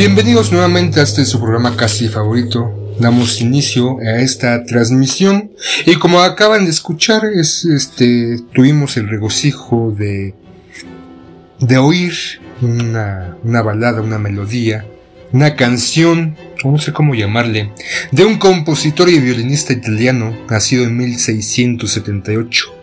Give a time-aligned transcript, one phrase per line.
[0.00, 2.94] Bienvenidos nuevamente a este su programa casi favorito.
[2.98, 5.52] Damos inicio a esta transmisión
[5.84, 10.34] y como acaban de escuchar, es, este, tuvimos el regocijo de,
[11.58, 12.14] de oír
[12.62, 14.86] una, una balada, una melodía,
[15.32, 16.34] una canción,
[16.64, 17.70] no sé cómo llamarle,
[18.10, 22.79] de un compositor y violinista italiano nacido en 1678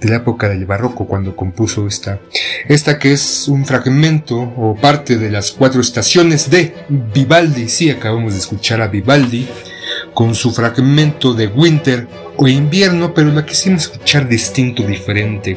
[0.00, 2.20] de la época del barroco cuando compuso esta,
[2.68, 8.32] esta que es un fragmento o parte de las cuatro estaciones de Vivaldi, sí, acabamos
[8.32, 9.48] de escuchar a Vivaldi
[10.14, 15.56] con su fragmento de Winter o invierno, pero la quisimos escuchar distinto, diferente,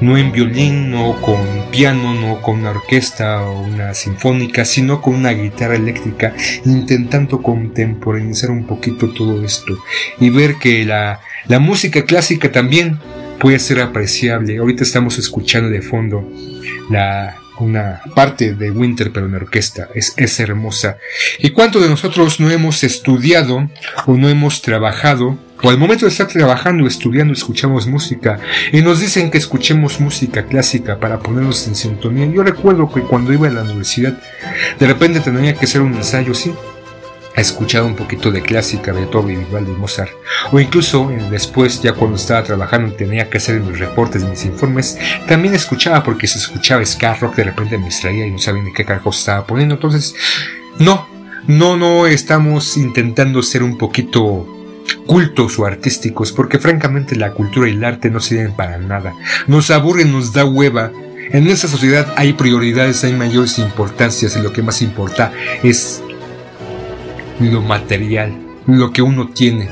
[0.00, 1.36] no en violín, no con
[1.70, 6.34] piano, no con una orquesta o una sinfónica, sino con una guitarra eléctrica,
[6.64, 9.76] intentando contemporaneizar un poquito todo esto
[10.18, 12.98] y ver que la, la música clásica también
[13.44, 14.56] puede ser apreciable.
[14.56, 16.26] Ahorita estamos escuchando de fondo
[16.88, 19.90] la, una parte de Winter pero en orquesta.
[19.94, 20.96] Es, es hermosa.
[21.38, 23.68] ¿Y cuánto de nosotros no hemos estudiado
[24.06, 28.40] o no hemos trabajado o al momento de estar trabajando, estudiando, escuchamos música
[28.72, 32.24] y nos dicen que escuchemos música clásica para ponernos en sintonía.
[32.24, 34.18] Yo recuerdo que cuando iba a la universidad,
[34.78, 36.54] de repente tenía que hacer un ensayo, sí,
[37.36, 40.12] a escuchar un poquito de clásica de Beethoven, Vivaldi Mozart.
[40.52, 44.98] O incluso eh, después, ya cuando estaba trabajando tenía que hacer mis reportes, mis informes,
[45.26, 48.72] también escuchaba porque se escuchaba ska rock, de repente me distraía y no sabía ni
[48.72, 49.74] qué carajo estaba poniendo.
[49.74, 50.14] Entonces,
[50.78, 51.08] no,
[51.46, 54.46] no, no estamos intentando ser un poquito
[55.06, 59.12] cultos o artísticos, porque francamente la cultura y el arte no sirven para nada.
[59.46, 60.92] Nos aburren, nos da hueva.
[61.32, 65.32] En esta sociedad hay prioridades, hay mayores importancias y lo que más importa
[65.62, 66.02] es
[67.40, 68.32] lo material,
[68.66, 69.68] lo que uno tiene.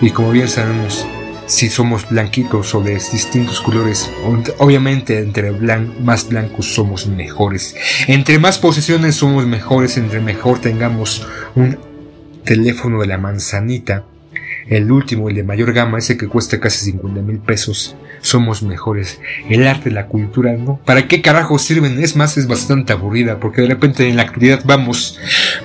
[0.00, 1.06] Y como bien sabemos,
[1.46, 4.10] si somos blanquitos o de distintos colores,
[4.58, 7.74] obviamente entre más blancos somos mejores.
[8.06, 11.78] Entre más posesiones somos mejores, entre mejor tengamos un
[12.44, 14.04] teléfono de la manzanita
[14.68, 19.20] el último, el de mayor gama, ese que cuesta casi 50 mil pesos, somos mejores.
[19.48, 20.80] El arte, la cultura, ¿no?
[20.84, 22.02] ¿Para qué carajo sirven?
[22.02, 25.18] Es más, es bastante aburrida, porque de repente en la actualidad vamos,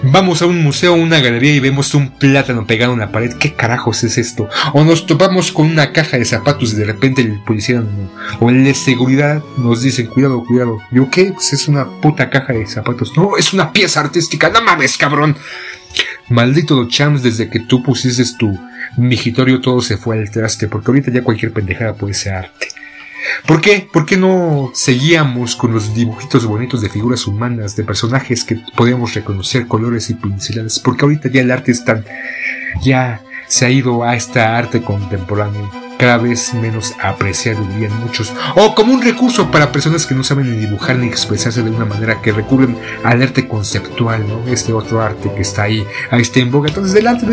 [0.03, 3.33] vamos a un museo, a una galería y vemos un plátano pegado en la pared.
[3.33, 4.47] ¿Qué carajos es esto?
[4.73, 7.83] O nos topamos con una caja de zapatos y de repente el policía
[8.39, 10.79] o el de seguridad nos dicen, cuidado, cuidado.
[10.91, 11.31] Yo, ¿qué?
[11.33, 13.13] Pues es una puta caja de zapatos.
[13.15, 14.49] No, es una pieza artística.
[14.49, 15.35] No mames, cabrón.
[16.29, 18.57] Maldito los chams desde que tú pusiste tu
[18.97, 22.67] mijitorio todo se fue al traste, porque ahorita ya cualquier pendejada puede ser arte.
[23.47, 23.87] ¿Por qué?
[23.91, 29.13] ¿Por qué no seguíamos con los dibujitos bonitos de figuras humanas, de personajes que podíamos
[29.13, 30.79] reconocer colores y pinceladas?
[30.79, 32.05] Porque ahorita ya el arte es tan...
[32.83, 38.75] ya se ha ido a esta arte contemporáneo cada vez menos apreciado dirían muchos, o
[38.75, 42.21] como un recurso para personas que no saben ni dibujar ni expresarse de una manera
[42.21, 44.45] que recurren al arte conceptual, ¿no?
[44.51, 46.67] Este otro arte que está ahí, ahí está en boga.
[46.67, 47.31] Entonces el arte no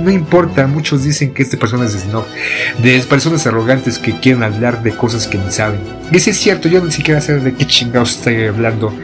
[0.00, 0.68] no importa.
[0.68, 2.24] Muchos dicen que este es snob,
[2.78, 5.80] de personas arrogantes que quieren hablar de cosas que ni saben.
[6.12, 8.94] Y si es cierto, yo ni siquiera sé de qué chingados estoy hablando.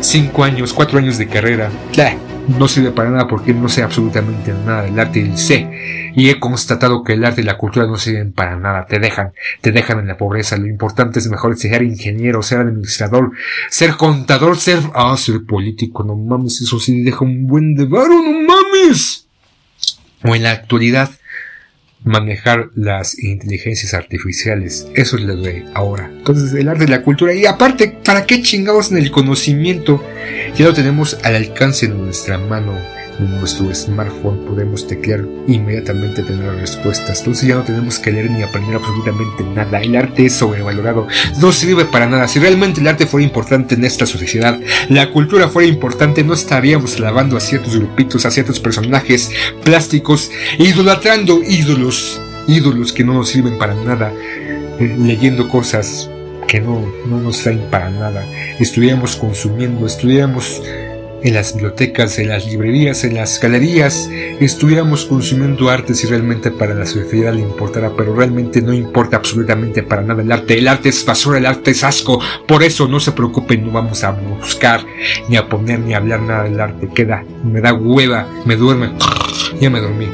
[0.00, 1.70] Cinco años, cuatro años de carrera
[2.48, 5.68] no sirve para nada porque no sé absolutamente nada del arte y sé
[6.14, 9.32] y he constatado que el arte y la cultura no sirven para nada, te dejan,
[9.60, 13.32] te dejan en la pobreza, lo importante es mejor ser ingeniero, ser administrador,
[13.68, 18.22] ser contador, ser, ah, ser político, no mames, eso sí deja un buen de no
[18.46, 19.26] mames.
[20.22, 21.10] O en la actualidad,
[22.04, 24.86] manejar las inteligencias artificiales.
[24.94, 26.10] Eso es lo de ahora.
[26.16, 27.34] Entonces, el arte la cultura.
[27.34, 30.04] Y aparte, ¿para qué chingados en el conocimiento?
[30.56, 32.74] Ya lo tenemos al alcance de nuestra mano
[33.18, 37.18] en nuestro smartphone podemos teclear inmediatamente tener respuestas.
[37.20, 39.80] Entonces ya no tenemos que leer ni aprender absolutamente nada.
[39.80, 41.06] El arte es sobrevalorado,
[41.40, 42.28] no sirve para nada.
[42.28, 44.58] Si realmente el arte fuera importante en esta sociedad,
[44.88, 49.30] la cultura fuera importante, no estaríamos lavando a ciertos grupitos, a ciertos personajes
[49.64, 54.12] plásticos, idolatrando ídolos, ídolos que no nos sirven para nada,
[54.78, 56.10] eh, leyendo cosas
[56.46, 58.24] que no, no nos traen para nada.
[58.58, 60.62] Estuviéramos consumiendo, estuviéramos
[61.24, 64.10] en las bibliotecas, en las librerías, en las galerías,
[64.40, 69.82] estuviéramos consumiendo arte si realmente para la sociedad le importara, pero realmente no importa absolutamente
[69.82, 70.58] para nada el arte.
[70.58, 72.20] El arte es basura, el arte es asco.
[72.46, 74.84] Por eso no se preocupen, no vamos a buscar,
[75.30, 76.90] ni a poner, ni a hablar nada del arte.
[76.94, 78.92] Queda, me da hueva, me duerme.
[79.60, 80.08] Ya me dormí.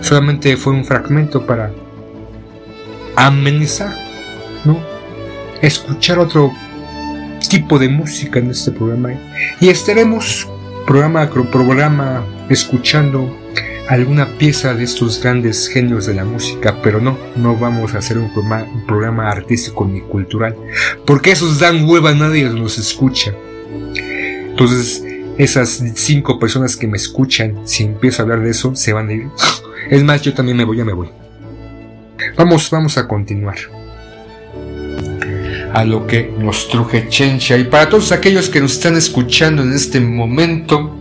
[0.00, 1.70] Solamente fue un fragmento para
[3.14, 3.94] amenizar,
[4.64, 4.80] ¿no?
[5.62, 6.52] Escuchar otro
[7.52, 9.12] tipo de música en este programa
[9.60, 10.48] y estaremos
[10.86, 13.38] programa programa escuchando
[13.90, 18.16] alguna pieza de estos grandes genios de la música, pero no, no vamos a hacer
[18.16, 18.32] un
[18.86, 20.56] programa, artístico ni cultural,
[21.06, 23.34] porque esos dan hueva, nadie los escucha.
[24.48, 25.04] Entonces,
[25.36, 29.12] esas cinco personas que me escuchan, si empiezo a hablar de eso, se van a
[29.12, 29.26] ir.
[29.90, 31.10] Es más, yo también me voy, ya me voy.
[32.34, 33.81] Vamos, vamos a continuar
[35.72, 37.56] a lo que nos truje Chencha.
[37.56, 40.98] Y para todos aquellos que nos están escuchando en este momento,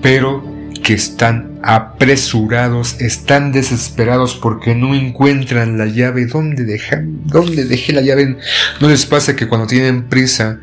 [0.00, 0.44] pero
[0.82, 6.26] que están apresurados, están desesperados porque no encuentran la llave.
[6.26, 8.36] ¿Dónde, dejan, ¿Dónde dejé la llave?
[8.80, 10.60] No les pasa que cuando tienen prisa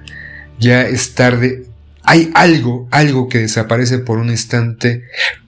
[0.59, 1.65] ya es tarde.
[2.03, 5.03] Hay algo, algo que desaparece por un instante,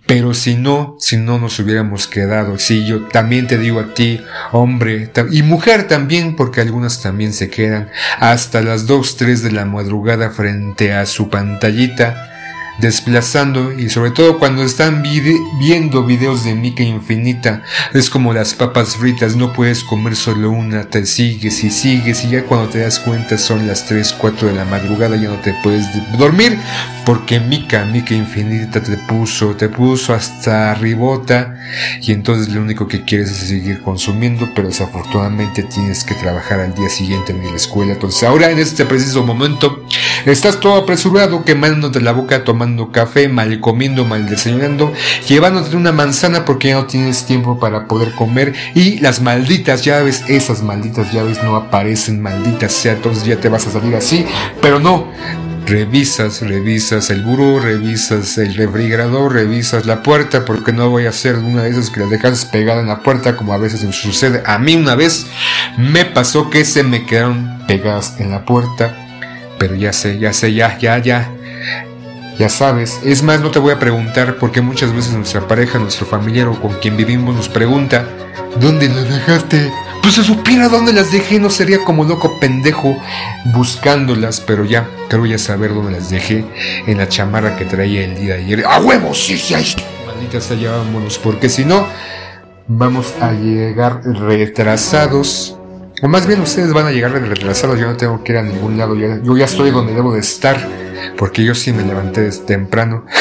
[0.08, 4.22] pero si no, si no nos hubiéramos quedado, si yo también te digo a ti,
[4.54, 7.90] hombre, y mujer también, porque algunas también se quedan.
[8.18, 12.37] Hasta las 2, 3 de la madrugada frente a su pantallita,
[12.80, 15.04] desplazando y sobre todo cuando están
[15.60, 20.86] viendo videos de Mica Infinita, es como las papas fritas, no puedes comer solo una,
[20.90, 24.54] te sigues y sigues y ya cuando te das cuenta son las 3, 4 de
[24.54, 25.86] la madrugada, ya no te puedes
[26.18, 26.58] dormir
[27.06, 31.56] porque Mica, Mica Infinita te puso, te puso hasta ribota
[32.02, 36.76] y entonces lo único que quieres es seguir consumiendo, pero desafortunadamente tienes que trabajar al
[36.76, 37.94] día siguiente en la escuela.
[37.94, 39.86] Entonces ahora en este preciso momento
[40.26, 44.94] estás todo apresurado, quemándote la boca, tomando café, mal comiendo, mal desayunando,
[45.28, 48.54] llevándote una manzana porque ya no tienes tiempo para poder comer.
[48.76, 53.68] Y las malditas llaves, esas malditas llaves no aparecen, malditas sea, entonces ya te vas
[53.68, 54.26] a salir así,
[54.62, 55.08] pero no,
[55.68, 61.36] revisas, revisas el buró, revisas el refrigerador, revisas la puerta, porque no voy a hacer
[61.36, 64.42] una de esas que la dejas pegada en la puerta, como a veces me sucede.
[64.46, 65.28] A mí una vez.
[65.78, 69.07] Me pasó que se me quedaron pegadas en la puerta,
[69.58, 71.32] pero ya sé, ya sé, ya, ya, ya.
[72.38, 76.06] Ya sabes, es más, no te voy a preguntar porque muchas veces nuestra pareja, nuestro
[76.06, 78.06] familiar o con quien vivimos nos pregunta,
[78.60, 79.72] ¿dónde la dejaste?
[80.04, 82.96] Pues se supiera dónde las dejé, no sería como loco pendejo
[83.56, 86.46] buscándolas, pero ya, creo ya saber dónde las dejé
[86.86, 88.64] en la chamarra que traía el día de ayer.
[88.68, 89.26] ¡A huevos!
[89.26, 89.76] Sí, sí, sí.
[90.06, 91.88] Maldita sea, vámonos, porque si no,
[92.68, 95.57] vamos a llegar retrasados.
[96.02, 98.78] O más bien ustedes van a llegar retrasados, yo no tengo que ir a ningún
[98.78, 100.58] lado, yo ya estoy donde debo de estar,
[101.18, 103.06] porque yo sí me levanté temprano.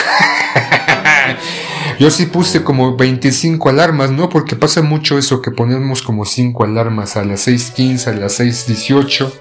[1.99, 4.29] Yo sí puse como 25 alarmas, ¿no?
[4.29, 9.33] Porque pasa mucho eso que ponemos como 5 alarmas a las 6.15, a las 6.18,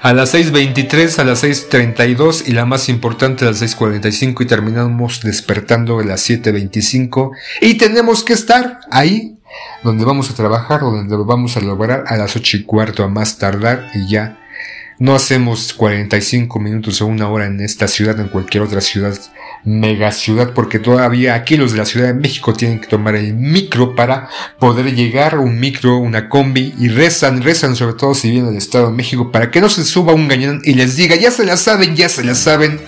[0.00, 5.20] a las 6.23, a las 6.32 y la más importante a las 6.45 y terminamos
[5.20, 9.37] despertando a las 7.25 y tenemos que estar ahí
[9.82, 13.38] donde vamos a trabajar, donde vamos a lograr a las 8 y cuarto a más
[13.38, 14.38] tardar y ya
[14.98, 19.14] no hacemos 45 minutos o una hora en esta ciudad, en cualquier otra ciudad
[19.64, 23.34] mega ciudad porque todavía aquí los de la Ciudad de México tienen que tomar el
[23.34, 24.28] micro para
[24.58, 28.86] poder llegar, un micro, una combi y rezan, rezan sobre todo si vienen del Estado
[28.86, 31.56] de México para que no se suba un gañón y les diga, ya se la
[31.56, 32.80] saben, ya se la saben.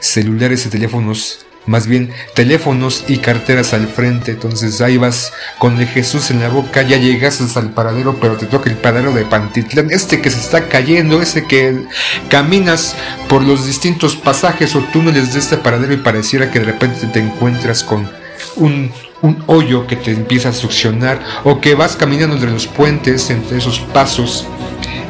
[0.00, 4.32] Celulares y teléfonos más bien teléfonos y carteras al frente.
[4.32, 8.46] Entonces ahí vas con el Jesús en la boca, ya llegas al paradero, pero te
[8.46, 11.84] toca el paradero de Pantitlán, este que se está cayendo, ese que
[12.28, 12.96] caminas
[13.28, 17.20] por los distintos pasajes o túneles de este paradero y pareciera que de repente te
[17.20, 18.10] encuentras con
[18.56, 18.90] un,
[19.22, 23.58] un hoyo que te empieza a succionar o que vas caminando entre los puentes, entre
[23.58, 24.46] esos pasos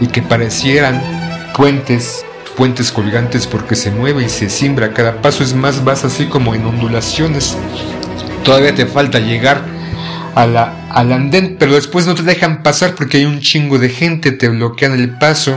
[0.00, 1.00] y que parecieran
[1.56, 2.24] puentes
[2.58, 6.56] puentes colgantes porque se mueve y se simbra, cada paso es más, vas así como
[6.56, 7.56] en ondulaciones.
[8.42, 9.62] Todavía te falta llegar
[10.34, 13.88] a la, al andén, pero después no te dejan pasar porque hay un chingo de
[13.88, 15.56] gente, te bloquean el paso.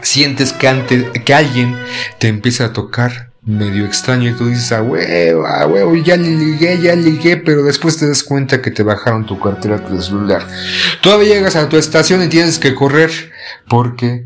[0.00, 1.76] Sientes que, antes, que alguien
[2.18, 6.80] te empieza a tocar medio extraño y tú dices, a huevo, a huevo, ya ligué,
[6.80, 10.46] ya ligué, pero después te das cuenta que te bajaron tu cartera, tu celular.
[11.02, 13.10] Todavía llegas a tu estación y tienes que correr
[13.68, 14.24] porque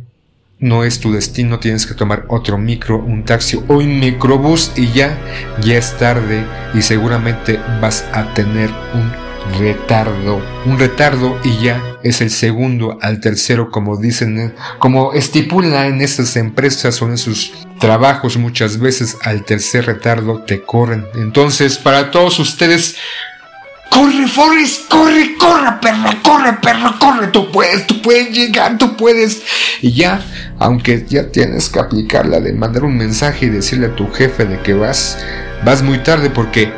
[0.61, 4.93] no es tu destino, tienes que tomar otro micro, un taxi o un microbús y
[4.93, 5.19] ya,
[5.62, 12.21] ya es tarde y seguramente vas a tener un retardo, un retardo y ya es
[12.21, 18.37] el segundo al tercero como dicen, como estipulan en estas empresas o en esos trabajos
[18.37, 21.07] muchas veces al tercer retardo te corren.
[21.14, 22.97] Entonces, para todos ustedes,
[23.90, 29.42] Corre, Forrest, corre, corre, perra, corre, perra, corre, tú puedes, tú puedes llegar, tú puedes.
[29.82, 30.25] Y ya,
[30.59, 34.61] aunque ya tienes que aplicarla de mandar un mensaje y decirle a tu jefe de
[34.62, 35.18] que vas,
[35.64, 36.73] vas muy tarde porque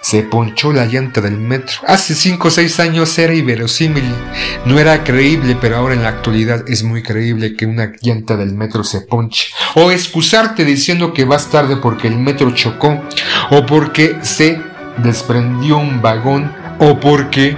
[0.00, 1.80] se ponchó la llanta del metro.
[1.86, 4.04] Hace 5 o 6 años era inverosímil,
[4.64, 8.54] no era creíble, pero ahora en la actualidad es muy creíble que una llanta del
[8.54, 9.48] metro se ponche.
[9.74, 13.02] O excusarte diciendo que vas tarde porque el metro chocó
[13.50, 14.58] o porque se
[15.02, 17.56] desprendió un vagón o porque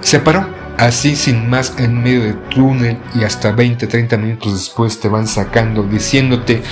[0.00, 0.56] se paró.
[0.78, 5.82] Así sin más en medio del túnel y hasta 20-30 minutos después te van sacando
[5.84, 6.62] diciéndote,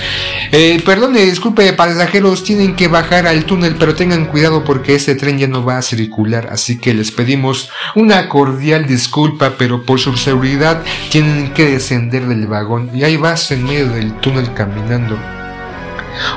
[0.52, 5.38] eh, perdone, disculpe pasajeros, tienen que bajar al túnel pero tengan cuidado porque ese tren
[5.38, 10.14] ya no va a circular, así que les pedimos una cordial disculpa pero por su
[10.18, 12.90] seguridad tienen que descender del vagón.
[12.92, 15.18] Y ahí vas en medio del túnel caminando,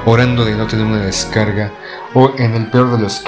[0.06, 1.72] orando de no tener una descarga
[2.14, 3.22] o en el peor de los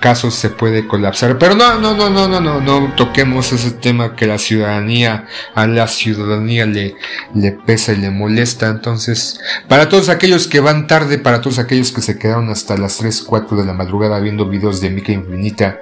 [0.00, 1.38] casos se puede colapsar.
[1.38, 5.66] Pero no, no, no, no, no, no, no toquemos ese tema que la ciudadanía, a
[5.66, 6.96] la ciudadanía le,
[7.34, 8.68] le pesa y le molesta.
[8.68, 12.98] Entonces, para todos aquellos que van tarde, para todos aquellos que se quedaron hasta las
[12.98, 15.78] 3, 4 de la madrugada viendo videos de Mica Infinita,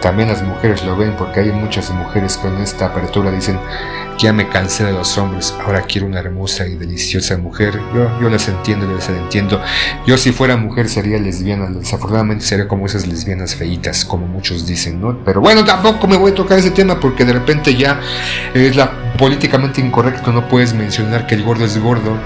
[0.00, 3.58] también las mujeres lo ven porque hay muchas mujeres con esta apertura dicen
[4.20, 7.80] ya me cansé de los hombres, ahora quiero una hermosa y deliciosa mujer.
[7.94, 9.62] Yo, yo las entiendo, las entiendo.
[10.06, 15.00] Yo si fuera mujer sería lesbiana, desafortunadamente sería como esas lesbianas feitas, como muchos dicen,
[15.00, 15.18] ¿no?
[15.24, 17.98] Pero bueno, tampoco me voy a tocar ese tema porque de repente ya
[18.52, 22.16] es la políticamente incorrecto, no puedes mencionar que el gordo es gordo,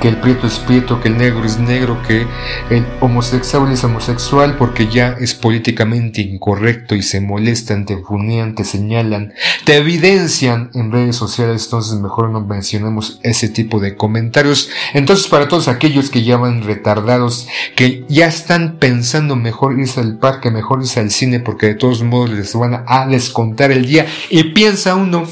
[0.00, 2.24] que el prieto es prieto, que el negro es negro, que
[2.70, 8.62] el homosexual es homosexual, porque ya es políticamente incorrecto y se molestan, te funean, te
[8.62, 9.34] señalan,
[9.64, 14.70] te evidencian en redes sociales, entonces mejor no mencionemos ese tipo de comentarios.
[14.94, 20.18] Entonces para todos aquellos que ya van retardados, que ya están pensando mejor irse al
[20.18, 24.06] parque, mejor irse al cine, porque de todos modos les van a descontar el día,
[24.30, 25.26] y piensa uno,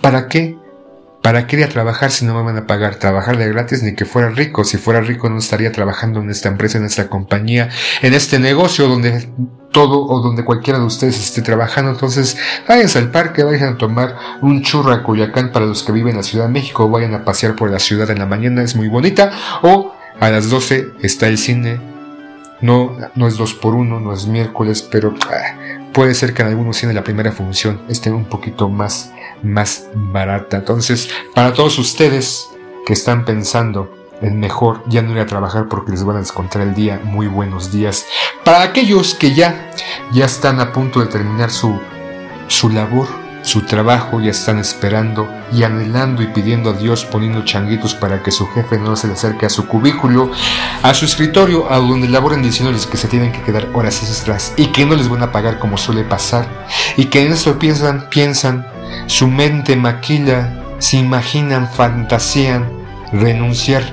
[0.00, 0.56] ¿para qué?
[1.22, 2.96] ¿Para qué ir a trabajar si no me van a pagar?
[2.96, 4.62] Trabajar de gratis ni que fuera rico.
[4.62, 7.68] Si fuera rico no estaría trabajando en esta empresa, en esta compañía,
[8.02, 9.28] en este negocio donde
[9.72, 11.90] todo o donde cualquiera de ustedes esté trabajando.
[11.90, 12.38] Entonces,
[12.68, 16.18] váyanse al parque, vayan a tomar un churro a Culiacán para los que viven en
[16.18, 18.88] la Ciudad de México, vayan a pasear por la ciudad en la mañana, es muy
[18.88, 19.32] bonita.
[19.62, 21.78] O a las 12 está el cine.
[22.62, 25.58] No, no es dos por uno, no es miércoles, pero ah,
[25.92, 29.12] puede ser que en algunos cines la primera función esté un poquito más
[29.42, 30.58] más barata.
[30.58, 32.48] Entonces, para todos ustedes
[32.86, 36.62] que están pensando en mejor ya no ir a trabajar porque les van a descontar
[36.62, 38.06] el día, muy buenos días.
[38.44, 39.70] Para aquellos que ya,
[40.12, 41.78] ya están a punto de terminar su,
[42.48, 43.08] su labor,
[43.46, 48.32] su trabajo, ya están esperando y anhelando y pidiendo a Dios poniendo changuitos para que
[48.32, 50.32] su jefe no se le acerque a su cubículo,
[50.82, 54.66] a su escritorio, a donde laboran diciéndoles que se tienen que quedar horas extras y
[54.72, 56.48] que no les van a pagar como suele pasar.
[56.96, 58.66] Y que en eso piensan, piensan
[59.06, 62.68] su mente maquila, se imaginan, fantasean,
[63.12, 63.84] renunciar,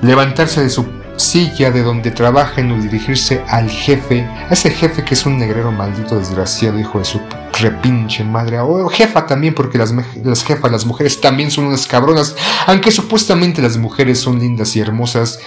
[0.00, 5.14] levantarse de su silla de donde trabajan o dirigirse al jefe, a ese jefe que
[5.14, 7.20] es un negrero maldito desgraciado, hijo de su
[7.60, 12.34] repinche madre, o jefa también, porque las, las jefas, las mujeres también son unas cabronas,
[12.66, 15.38] aunque supuestamente las mujeres son lindas y hermosas,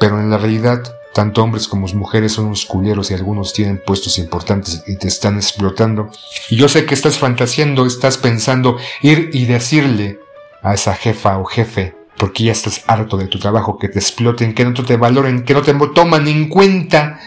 [0.00, 0.82] pero en la realidad
[1.14, 5.36] tanto hombres como mujeres son unos culeros y algunos tienen puestos importantes y te están
[5.36, 6.10] explotando.
[6.50, 10.18] Y yo sé que estás fantaseando, estás pensando ir y decirle
[10.62, 14.54] a esa jefa o jefe, porque ya estás harto de tu trabajo, que te exploten,
[14.54, 17.20] que no te valoren, que no te toman en cuenta.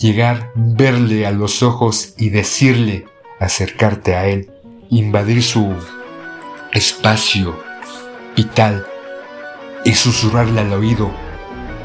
[0.00, 3.06] Llegar, verle a los ojos y decirle,
[3.40, 4.50] acercarte a él,
[4.90, 5.74] invadir su
[6.72, 7.58] espacio
[8.36, 8.86] vital
[9.84, 11.10] y susurrarle al oído,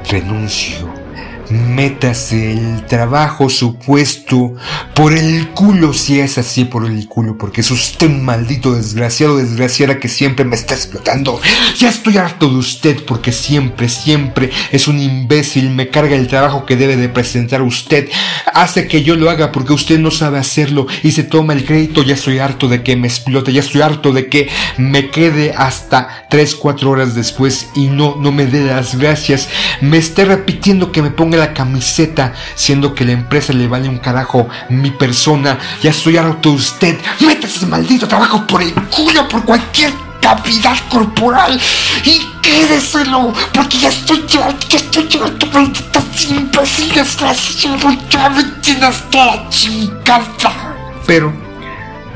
[0.09, 1.02] renuncio
[1.49, 4.55] métase el trabajo supuesto
[4.93, 9.37] por el culo si es así por el culo, porque es usted un maldito desgraciado,
[9.37, 11.39] desgraciada que siempre me está explotando.
[11.77, 16.65] Ya estoy harto de usted porque siempre, siempre es un imbécil, me carga el trabajo
[16.65, 18.09] que debe de presentar usted,
[18.53, 22.03] hace que yo lo haga porque usted no sabe hacerlo y se toma el crédito,
[22.03, 26.27] ya estoy harto de que me explote, ya estoy harto de que me quede hasta
[26.29, 29.49] 3, 4 horas después y no, no me dé las gracias,
[29.81, 33.99] me esté repitiendo que me ponga la camiseta, siendo que la empresa le vale un
[33.99, 35.57] carajo mi persona.
[35.81, 36.97] Ya estoy harto de usted.
[37.19, 39.91] Métase ese maldito trabajo por el culo, por cualquier
[40.21, 41.59] cavidad corporal
[42.05, 47.17] y quédeselo, porque ya estoy harto, ya estoy de estas imbéciles,
[47.59, 50.75] ya me hasta la chingada.
[51.05, 51.33] Pero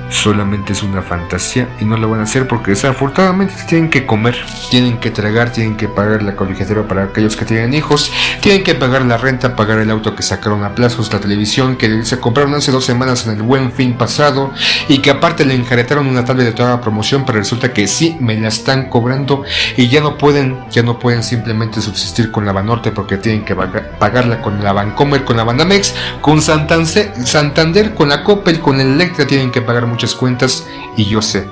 [0.10, 4.38] solamente es una fantasía y no lo van a hacer porque desafortunadamente tienen que comer,
[4.70, 8.76] tienen que tragar, tienen que pagar la colegiatura para aquellos que tienen hijos, tienen que
[8.76, 12.56] pagar la renta, pagar el auto que sacaron a plazos, la televisión que se compraron
[12.56, 14.54] hace dos semanas en el buen fin pasado
[14.88, 18.40] y que aparte le enjaretaron una tablet de toda promoción, pero resulta que sí me
[18.40, 19.44] la están cobrando
[19.76, 23.56] y ya no pueden, ya no pueden simplemente subsistir con la Banorte porque tienen que
[23.56, 28.94] pagarla con la Bancomer, con la Banamex, con Santander, Santander con la Coppel, con el
[28.94, 31.48] Electra tienen que pagar muchas cuentas y yo sé,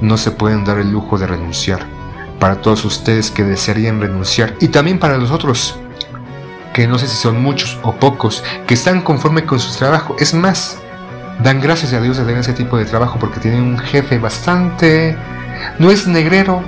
[0.00, 1.84] no se pueden dar el lujo de renunciar.
[2.38, 5.74] Para todos ustedes que desearían renunciar y también para los otros,
[6.72, 10.14] que no sé si son muchos o pocos, que están conforme con su trabajo.
[10.20, 10.78] Es más,
[11.42, 15.16] dan gracias a Dios de tener ese tipo de trabajo porque tienen un jefe bastante...
[15.80, 16.62] No es negrero,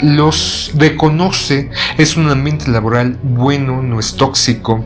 [0.00, 4.82] los reconoce, es un ambiente laboral bueno, no es tóxico,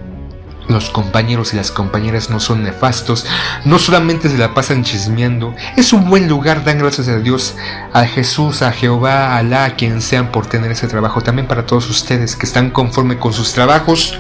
[0.71, 3.27] los compañeros y las compañeras no son nefastos,
[3.65, 7.57] no solamente se la pasan chismeando, es un buen lugar, dan gracias a Dios,
[7.93, 11.21] a Jesús, a Jehová, a Alá, a quien sean por tener ese trabajo.
[11.21, 14.19] También para todos ustedes que están conforme con sus trabajos,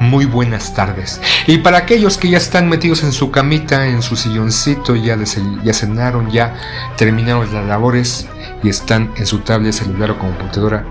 [0.00, 1.20] muy buenas tardes.
[1.46, 5.16] Y para aquellos que ya están metidos en su camita, en su silloncito, ya,
[5.72, 6.54] cenaron, ya
[6.96, 8.26] terminaron las labores
[8.62, 10.84] y están en su tablet, celular o computadora,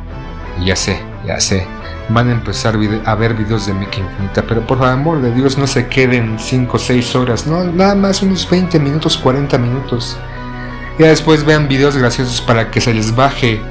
[0.63, 1.80] ya sé, ya sé
[2.13, 4.43] van a empezar a ver videos de Mickey Infinita.
[4.43, 8.21] Pero por amor de Dios, no se queden 5 o 6 horas, no, nada más
[8.21, 10.17] unos 20 minutos, 40 minutos.
[10.99, 13.61] Ya después vean videos graciosos para que se les baje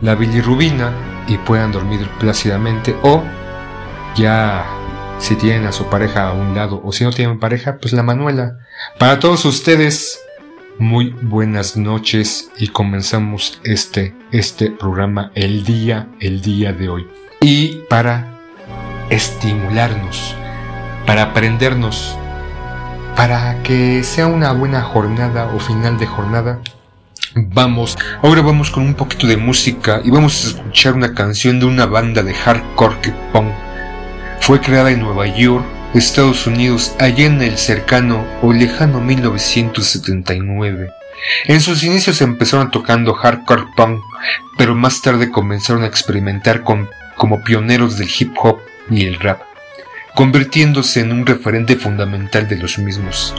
[0.00, 0.92] la bilirrubina
[1.26, 2.94] y puedan dormir plácidamente.
[3.02, 3.22] O
[4.16, 4.64] ya
[5.18, 8.02] si tienen a su pareja a un lado o si no tienen pareja, pues la
[8.02, 8.58] Manuela.
[8.98, 10.20] Para todos ustedes,
[10.78, 17.06] muy buenas noches y comenzamos este, este programa el día, el día de hoy.
[17.40, 18.38] Y para
[19.10, 20.34] estimularnos,
[21.06, 22.16] para aprendernos,
[23.16, 26.60] para que sea una buena jornada o final de jornada,
[27.34, 31.66] vamos, ahora vamos con un poquito de música y vamos a escuchar una canción de
[31.66, 33.52] una banda de hardcore que punk.
[34.40, 40.90] Fue creada en Nueva York Estados Unidos allá en el cercano o lejano 1979.
[41.46, 44.00] En sus inicios empezaron tocando hardcore punk,
[44.56, 48.58] pero más tarde comenzaron a experimentar como pioneros del hip hop
[48.90, 49.42] y el rap,
[50.14, 53.34] convirtiéndose en un referente fundamental de los mismos.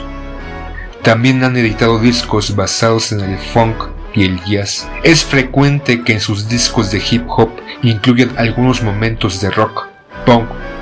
[1.02, 3.76] También han editado discos basados en el funk
[4.14, 4.88] y el jazz.
[5.04, 7.50] Es frecuente que en sus discos de hip hop
[7.82, 9.88] incluyan algunos momentos de rock,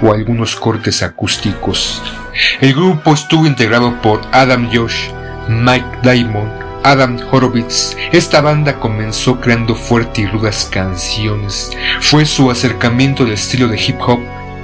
[0.02, 2.02] o algunos cortes acústicos.
[2.60, 5.10] El grupo estuvo integrado por Adam Josh,
[5.48, 6.52] Mike Diamond,
[6.84, 7.96] Adam Horowitz.
[8.12, 11.72] Esta banda comenzó creando fuertes y rudas canciones.
[12.00, 14.20] Fue su acercamiento al estilo de hip hop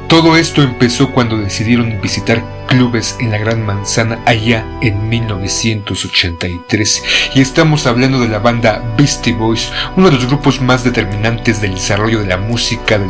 [0.07, 7.03] todo esto empezó cuando decidieron visitar clubes en la Gran Manzana allá en 1983
[7.35, 11.73] y estamos hablando de la banda Beastie Boys, uno de los grupos más determinantes del
[11.75, 13.07] desarrollo de la música de,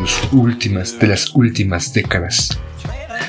[1.00, 2.60] de las últimas décadas.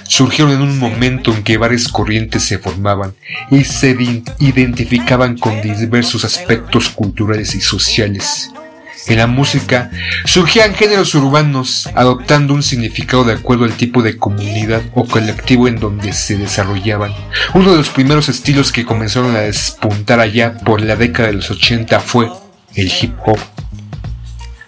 [0.05, 3.13] Surgieron en un momento en que varias corrientes se formaban
[3.51, 3.95] y se
[4.39, 8.51] identificaban con diversos aspectos culturales y sociales
[9.07, 9.91] en la música
[10.25, 15.77] surgían géneros urbanos adoptando un significado de acuerdo al tipo de comunidad o colectivo en
[15.77, 17.15] donde se desarrollaban.
[17.55, 21.51] Uno de los primeros estilos que comenzaron a despuntar allá por la década de los
[21.51, 22.29] 80 fue
[22.75, 23.39] el hip hop.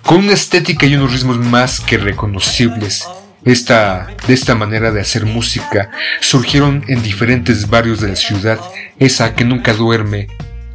[0.02, 3.06] Con una estética y unos ritmos más que reconocibles,
[3.44, 5.90] esta, de esta manera de hacer música
[6.20, 8.60] surgieron en diferentes barrios de la ciudad,
[8.98, 10.28] esa que nunca duerme,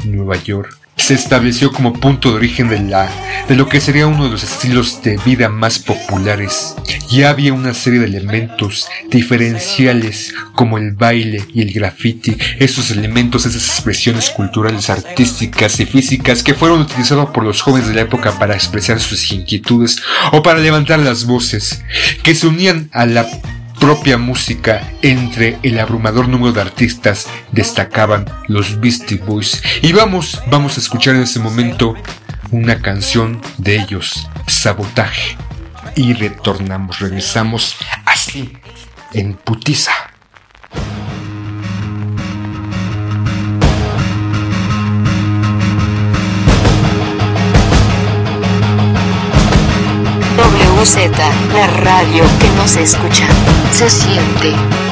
[0.04, 3.10] Nueva York se estableció como punto de origen de, la,
[3.48, 6.76] de lo que sería uno de los estilos de vida más populares.
[7.10, 13.46] Ya había una serie de elementos diferenciales como el baile y el graffiti, esos elementos,
[13.46, 18.38] esas expresiones culturales, artísticas y físicas que fueron utilizados por los jóvenes de la época
[18.40, 21.84] para expresar sus inquietudes o para levantar las voces,
[22.24, 23.28] que se unían a la
[23.80, 29.62] propia música entre el abrumador número de artistas destacaban los Beastie Boys.
[29.82, 31.96] Y vamos, vamos a escuchar en este momento
[32.52, 35.38] una canción de ellos, Sabotaje.
[35.96, 38.58] Y retornamos, regresamos así,
[39.14, 39.92] en putiza.
[50.86, 51.10] Z,
[51.52, 53.28] la radio que no se escucha,
[53.72, 54.85] se siente.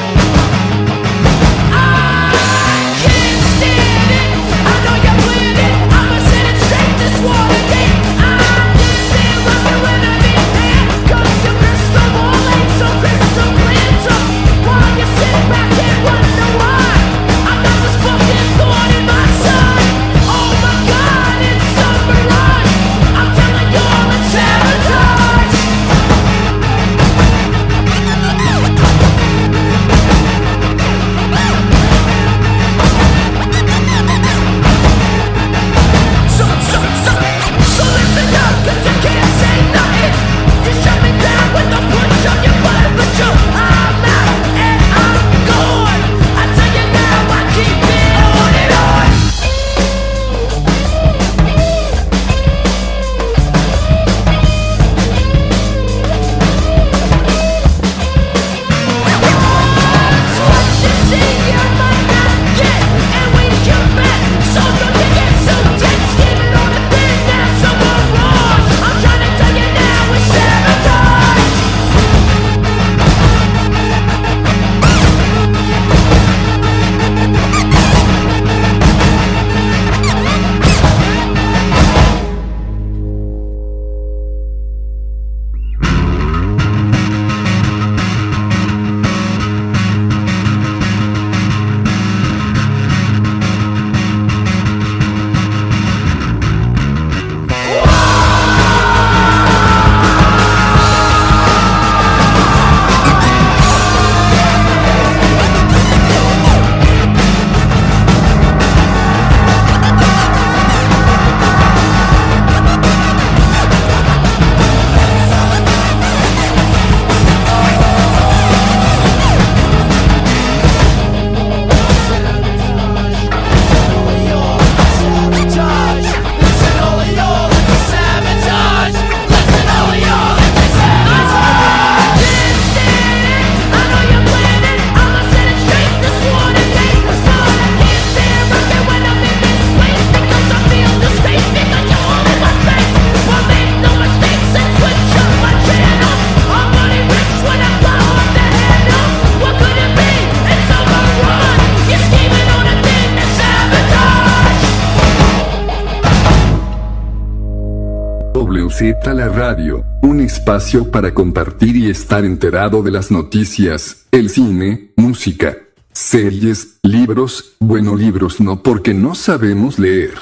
[160.82, 165.56] Para compartir y estar enterado de las noticias, el cine, música,
[165.92, 170.14] series, libros, bueno libros no porque no sabemos leer,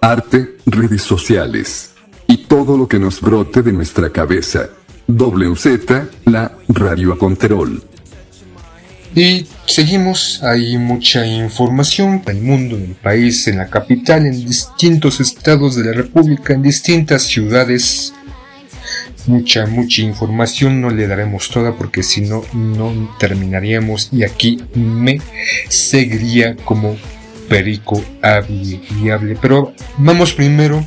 [0.00, 1.92] arte, redes sociales
[2.26, 4.70] y todo lo que nos brote de nuestra cabeza.
[5.06, 7.84] WZ, la radio a control.
[9.14, 14.44] Y seguimos, hay mucha información en el mundo, en el país, en la capital, en
[14.44, 18.14] distintos estados de la República, en distintas ciudades.
[19.26, 25.20] Mucha, mucha información, no le daremos toda porque si no, no terminaríamos y aquí me
[25.68, 26.96] seguiría como
[27.48, 29.36] perico hable.
[29.40, 30.84] Pero vamos primero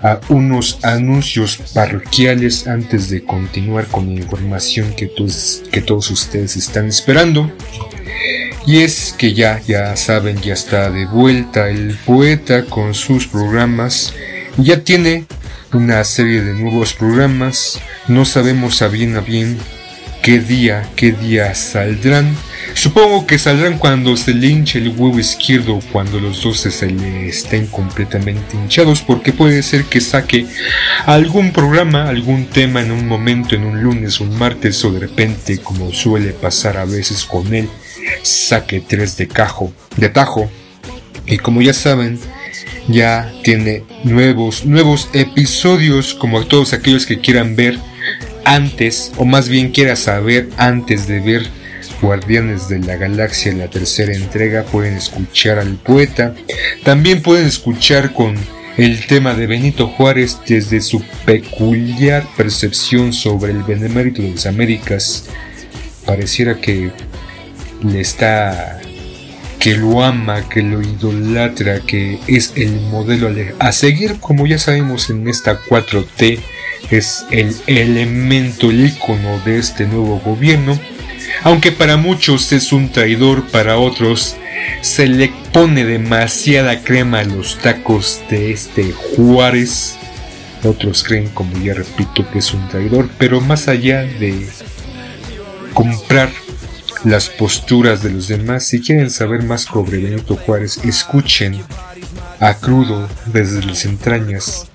[0.00, 6.56] a unos anuncios parroquiales antes de continuar con la información que todos, que todos ustedes
[6.56, 7.50] están esperando.
[8.66, 14.12] Y es que ya, ya saben, ya está de vuelta el poeta con sus programas.
[14.58, 15.24] Ya tiene
[15.72, 17.80] una serie de nuevos programas.
[18.06, 19.58] No sabemos a bien a bien
[20.22, 22.36] qué día, qué día saldrán
[22.74, 27.28] Supongo que saldrán cuando se le hinche el huevo izquierdo cuando los dos se le
[27.28, 30.46] estén completamente hinchados, porque puede ser que saque
[31.06, 35.58] algún programa, algún tema en un momento, en un lunes, un martes o de repente,
[35.58, 37.68] como suele pasar a veces con él,
[38.22, 40.48] saque tres de cajo, de tajo.
[41.26, 42.18] Y como ya saben,
[42.88, 47.78] ya tiene nuevos, nuevos episodios, como todos aquellos que quieran ver
[48.44, 51.58] antes, o más bien quiera saber antes de ver
[52.00, 56.34] Guardianes de la Galaxia, la tercera entrega, pueden escuchar al poeta.
[56.84, 58.36] También pueden escuchar con
[58.76, 65.24] el tema de Benito Juárez desde su peculiar percepción sobre el benemérito de las Américas.
[66.06, 66.90] Pareciera que
[67.82, 68.80] le está
[69.58, 75.10] que lo ama, que lo idolatra, que es el modelo a seguir, como ya sabemos
[75.10, 76.38] en esta 4T,
[76.90, 80.78] es el elemento, el icono de este nuevo gobierno
[81.42, 84.36] aunque para muchos es un traidor, para otros
[84.80, 89.96] se le pone demasiada crema a los tacos de este Juárez.
[90.64, 94.46] Otros creen, como ya repito, que es un traidor, pero más allá de
[95.72, 96.30] comprar
[97.08, 101.58] las posturas de los demás, si quieren saber más sobre Benito Juárez, escuchen
[102.38, 104.68] a crudo desde las entrañas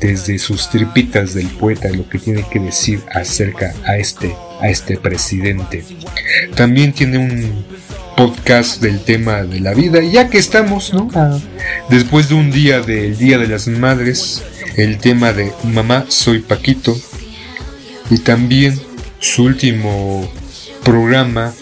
[0.00, 4.96] desde sus tripitas del poeta lo que tiene que decir acerca a este, a este
[4.96, 5.84] presidente.
[6.54, 7.64] También tiene un
[8.16, 11.08] podcast del tema de la vida, ya que estamos, ¿no?
[11.14, 11.38] Ah,
[11.90, 14.42] después de un día del Día de las Madres,
[14.76, 16.96] el tema de Mamá, soy Paquito,
[18.10, 18.80] y también
[19.20, 20.30] su último
[20.88, 21.52] programa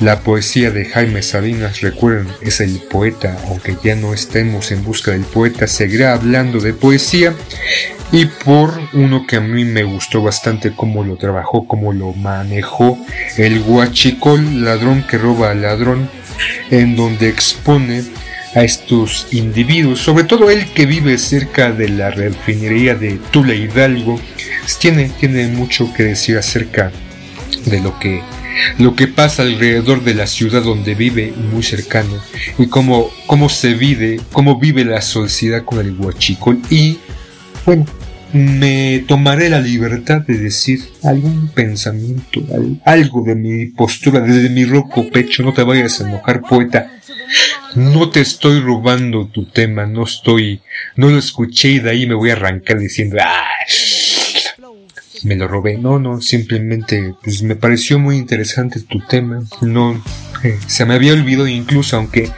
[0.00, 5.12] la poesía de Jaime Sabinas, recuerden, es el poeta, aunque ya no estemos en busca
[5.12, 7.32] del poeta, seguirá hablando de poesía.
[8.10, 12.98] Y por uno que a mí me gustó bastante cómo lo trabajó, cómo lo manejó,
[13.36, 16.10] el guachicol, ladrón que roba al ladrón,
[16.72, 18.02] en donde expone
[18.56, 24.20] a estos individuos, sobre todo él que vive cerca de la refinería de Tula Hidalgo,
[24.80, 26.90] tiene, tiene mucho que decir acerca
[27.66, 28.22] de lo que
[28.78, 32.22] lo que pasa alrededor de la ciudad donde vive muy cercano
[32.58, 36.98] y cómo, cómo se vive, cómo vive la sociedad con el huachicol y
[37.64, 37.86] bueno,
[38.32, 42.40] me tomaré la libertad de decir algún pensamiento,
[42.84, 46.90] algo de mi postura, desde mi roco pecho, no te vayas a enojar poeta,
[47.74, 50.60] no te estoy robando tu tema, no estoy,
[50.96, 53.48] no lo escuché y de ahí me voy a arrancar diciendo, ¡ah!
[55.24, 55.78] Me lo robé.
[55.78, 59.40] No, no, simplemente pues me pareció muy interesante tu tema.
[59.60, 60.02] No,
[60.42, 62.30] eh, se me había olvidado incluso, aunque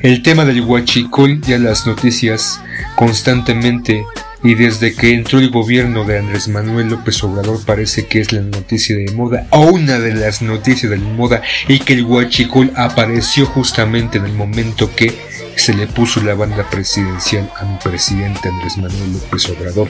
[0.00, 2.60] el tema del huachicol ya las noticias
[2.96, 4.04] constantemente
[4.44, 8.40] y desde que entró el gobierno de Andrés Manuel López Obrador parece que es la
[8.40, 13.46] noticia de moda o una de las noticias de moda y que el huachicol apareció
[13.46, 15.14] justamente en el momento que
[15.56, 19.88] se le puso la banda presidencial a mi presidente Andrés Manuel López Obrador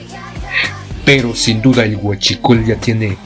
[1.04, 3.16] pero sin duda el huachicol ya tiene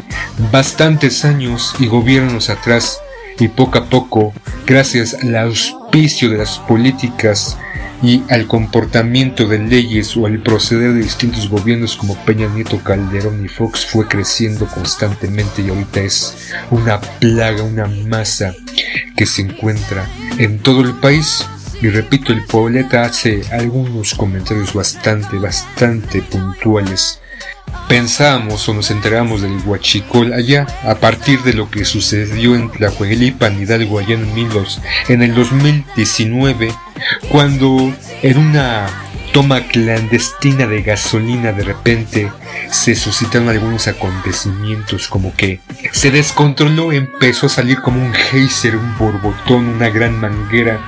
[0.50, 3.00] bastantes años y gobiernos atrás
[3.38, 4.32] y poco a poco,
[4.66, 7.58] gracias al auspicio de las políticas
[8.02, 13.44] y al comportamiento de leyes o al proceder de distintos gobiernos como Peña Nieto, Calderón
[13.44, 16.34] y Fox fue creciendo constantemente y ahorita es
[16.70, 18.54] una plaga, una masa
[19.16, 20.06] que se encuentra
[20.38, 21.46] en todo el país.
[21.82, 27.20] Y repito, el poeta hace algunos comentarios bastante, bastante puntuales
[27.88, 33.60] pensábamos o nos enteramos del huachicol allá a partir de lo que sucedió en Tlahuelipan,
[33.60, 34.26] Hidalgo, en,
[35.08, 36.72] en el 2019,
[37.28, 38.86] cuando en una
[39.32, 42.32] toma clandestina de gasolina de repente
[42.70, 45.60] se suscitaron algunos acontecimientos como que
[45.92, 50.80] se descontroló, empezó a salir como un geyser, un borbotón, una gran manguera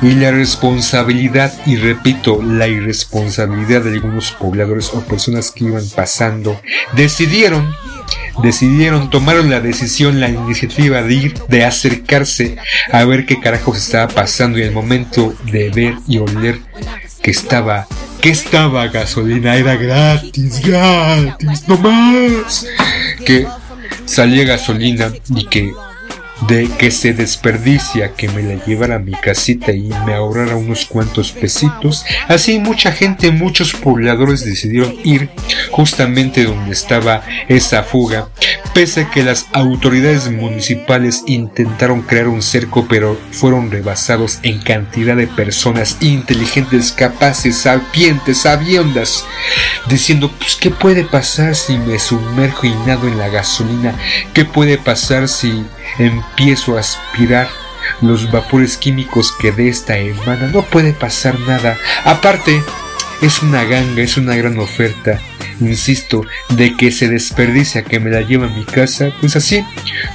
[0.00, 6.60] y la responsabilidad, y repito, la irresponsabilidad de algunos pobladores o personas que iban pasando,
[6.94, 7.74] decidieron,
[8.42, 12.56] decidieron, tomaron la decisión, la iniciativa de ir, de acercarse
[12.92, 16.60] a ver qué carajos estaba pasando y el momento de ver y oler
[17.22, 17.86] que estaba,
[18.20, 22.66] que estaba gasolina, era gratis, gratis, no más,
[23.24, 23.46] que
[24.04, 25.72] salía gasolina y que
[26.46, 30.84] de que se desperdicia que me la llevara a mi casita y me ahorrara unos
[30.86, 32.04] cuantos pesitos.
[32.28, 35.28] Así mucha gente, muchos pobladores decidieron ir
[35.70, 38.28] justamente donde estaba esa fuga,
[38.74, 45.16] pese a que las autoridades municipales intentaron crear un cerco, pero fueron rebasados en cantidad
[45.16, 49.24] de personas inteligentes, capaces, sapientes, sabiondas,
[49.88, 53.94] diciendo, pues, ¿qué puede pasar si me sumerjo y nado en la gasolina?
[54.34, 55.64] ¿Qué puede pasar si
[55.98, 57.48] empiezo a aspirar
[58.00, 60.48] los vapores químicos que de esta emana.
[60.48, 61.76] No puede pasar nada.
[62.04, 62.62] Aparte,
[63.22, 65.20] es una ganga, es una gran oferta.
[65.60, 69.12] Insisto, de que se desperdicia que me la lleva a mi casa.
[69.20, 69.64] Pues así,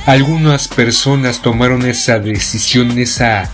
[0.05, 3.49] algunas personas tomaron esa decisión, esa,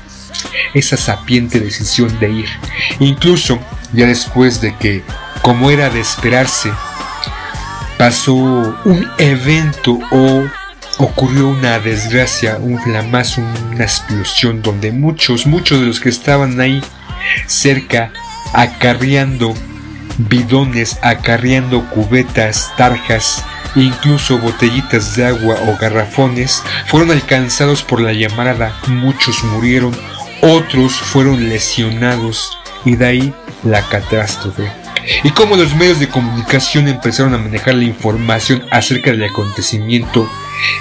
[0.73, 2.49] esa sapiente decisión de ir.
[2.99, 3.59] Incluso,
[3.93, 5.03] ya después de que,
[5.41, 6.71] como era de esperarse,
[7.97, 10.43] pasó un evento o
[10.99, 16.83] ocurrió una desgracia, un flamazo, una explosión donde muchos, muchos de los que estaban ahí
[17.47, 18.11] cerca
[18.53, 19.53] acarreando
[20.17, 23.43] bidones, acarreando cubetas, tarjas,
[23.75, 29.97] incluso botellitas de agua o garrafones, fueron alcanzados por la llamada, muchos murieron,
[30.41, 33.33] otros fueron lesionados y de ahí
[33.63, 34.69] la catástrofe.
[35.23, 40.29] Y como los medios de comunicación empezaron a manejar la información acerca del acontecimiento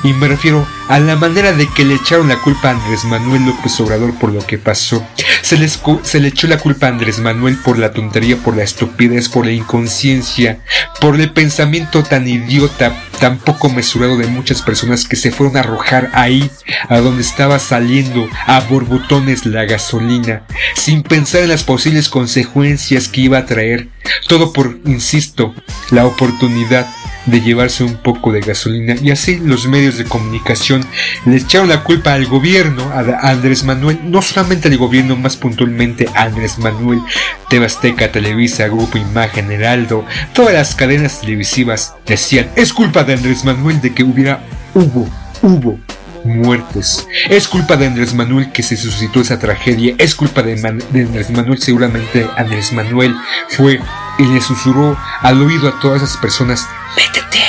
[0.02, 3.44] y me refiero a la manera de que le echaron la culpa a Andrés Manuel
[3.44, 5.06] López Obrador por lo que pasó.
[5.42, 9.28] Se, se le echó la culpa a Andrés Manuel por la tontería, por la estupidez,
[9.28, 10.60] por la inconsciencia,
[11.00, 15.60] por el pensamiento tan idiota, tan poco mesurado de muchas personas que se fueron a
[15.60, 16.50] arrojar ahí,
[16.88, 20.42] a donde estaba saliendo a borbotones la gasolina,
[20.74, 23.88] sin pensar en las posibles consecuencias que iba a traer.
[24.26, 25.54] Todo por, insisto,
[25.90, 26.86] la oportunidad
[27.30, 30.84] de llevarse un poco de gasolina y así los medios de comunicación
[31.26, 36.08] le echaron la culpa al gobierno, a Andrés Manuel, no solamente al gobierno, más puntualmente
[36.14, 37.00] a Andrés Manuel,
[37.48, 43.80] Tebasteca, Televisa, Grupo Imagen, Heraldo, todas las cadenas televisivas decían, es culpa de Andrés Manuel
[43.80, 44.40] de que hubiera,
[44.74, 45.08] hubo,
[45.42, 45.78] hubo
[46.24, 47.06] muertes.
[47.28, 49.94] Es culpa de Andrés Manuel que se suscitó esa tragedia.
[49.98, 53.14] Es culpa de, de Andrés Manuel, seguramente Andrés Manuel
[53.48, 53.80] fue
[54.18, 57.42] y le susurró al oído a todas esas personas, métete,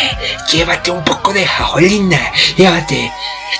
[0.52, 2.20] llévate un poco de jaolina,
[2.58, 3.12] llévate,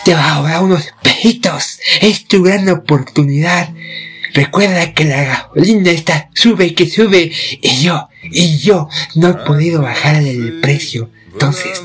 [0.06, 3.70] te va a ahogar unos pejitos, es tu gran oportunidad.
[4.34, 9.82] Recuerda que la gasolina está, sube que sube, y yo, y yo no he podido
[9.82, 11.10] bajarle el precio.
[11.32, 11.82] Entonces,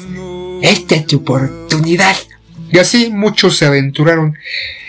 [0.63, 2.17] esta es tu oportunidad.
[2.71, 4.37] Y así muchos se aventuraron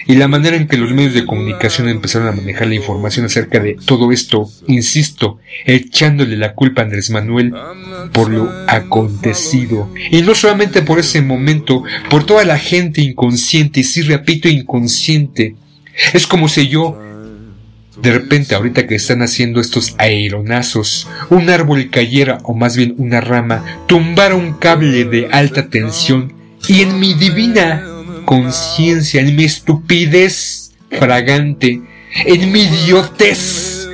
[0.07, 3.59] y la manera en que los medios de comunicación empezaron a manejar la información acerca
[3.59, 7.53] de todo esto, insisto, echándole la culpa a Andrés Manuel
[8.11, 9.91] por lo acontecido.
[10.11, 15.55] Y no solamente por ese momento, por toda la gente inconsciente, y si repito inconsciente.
[16.13, 16.99] Es como si yo
[18.01, 23.21] de repente, ahorita que están haciendo estos aeronazos, un árbol cayera, o más bien una
[23.21, 26.33] rama, tumbara un cable de alta tensión
[26.67, 27.94] y en mi divina
[28.25, 31.81] conciencia, en mi estupidez fragante,
[32.25, 33.87] en mi idiotez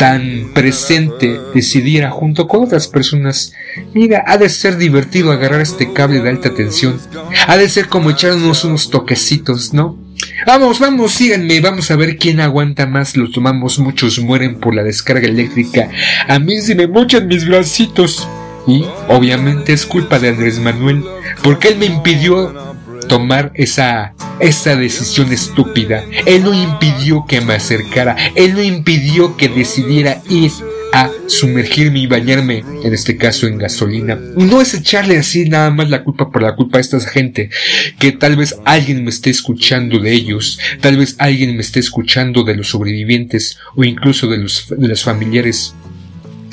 [0.00, 3.52] tan presente, decidiera junto con otras personas,
[3.92, 6.98] mira, ha de ser divertido agarrar este cable de alta tensión,
[7.46, 9.98] ha de ser como echarnos unos toquecitos, ¿no?
[10.46, 14.82] Vamos, vamos, síganme, vamos a ver quién aguanta más, los tomamos, muchos mueren por la
[14.82, 15.90] descarga eléctrica,
[16.26, 18.26] a mí se me mochan mis bracitos.
[18.66, 21.02] Y obviamente es culpa de Andrés Manuel,
[21.42, 22.69] porque él me impidió
[23.10, 26.04] tomar esa, esa decisión estúpida.
[26.26, 30.52] Él no impidió que me acercara, él no impidió que decidiera ir
[30.92, 34.14] a sumergirme y bañarme, en este caso en gasolina.
[34.36, 37.50] No es echarle así nada más la culpa por la culpa a esta gente,
[37.98, 42.44] que tal vez alguien me esté escuchando de ellos, tal vez alguien me esté escuchando
[42.44, 45.74] de los sobrevivientes o incluso de los, de los familiares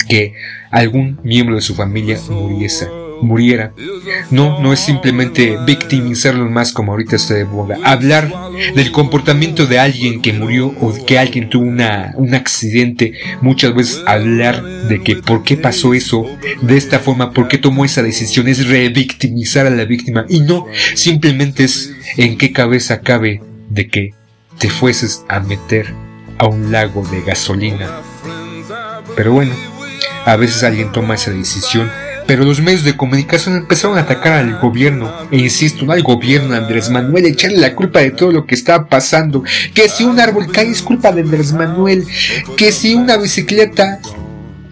[0.08, 0.34] que
[0.72, 2.88] algún miembro de su familia muriese.
[3.22, 3.72] Muriera.
[4.30, 7.78] No, no es simplemente victimizarlo más como ahorita está de moda.
[7.84, 8.30] Hablar
[8.74, 13.14] del comportamiento de alguien que murió o que alguien tuvo una, un accidente.
[13.40, 16.26] Muchas veces hablar de que por qué pasó eso
[16.62, 20.24] de esta forma, por qué tomó esa decisión, es revictimizar a la víctima.
[20.28, 24.14] Y no, simplemente es en qué cabeza cabe de que
[24.58, 25.94] te fueses a meter
[26.38, 28.00] a un lago de gasolina.
[29.16, 29.52] Pero bueno,
[30.24, 31.90] a veces alguien toma esa decisión
[32.28, 36.90] pero los medios de comunicación empezaron a atacar al gobierno, e insisto, al gobierno Andrés
[36.90, 40.68] Manuel, echarle la culpa de todo lo que estaba pasando, que si un árbol cae
[40.68, 42.04] es culpa de Andrés Manuel,
[42.54, 44.00] que si una bicicleta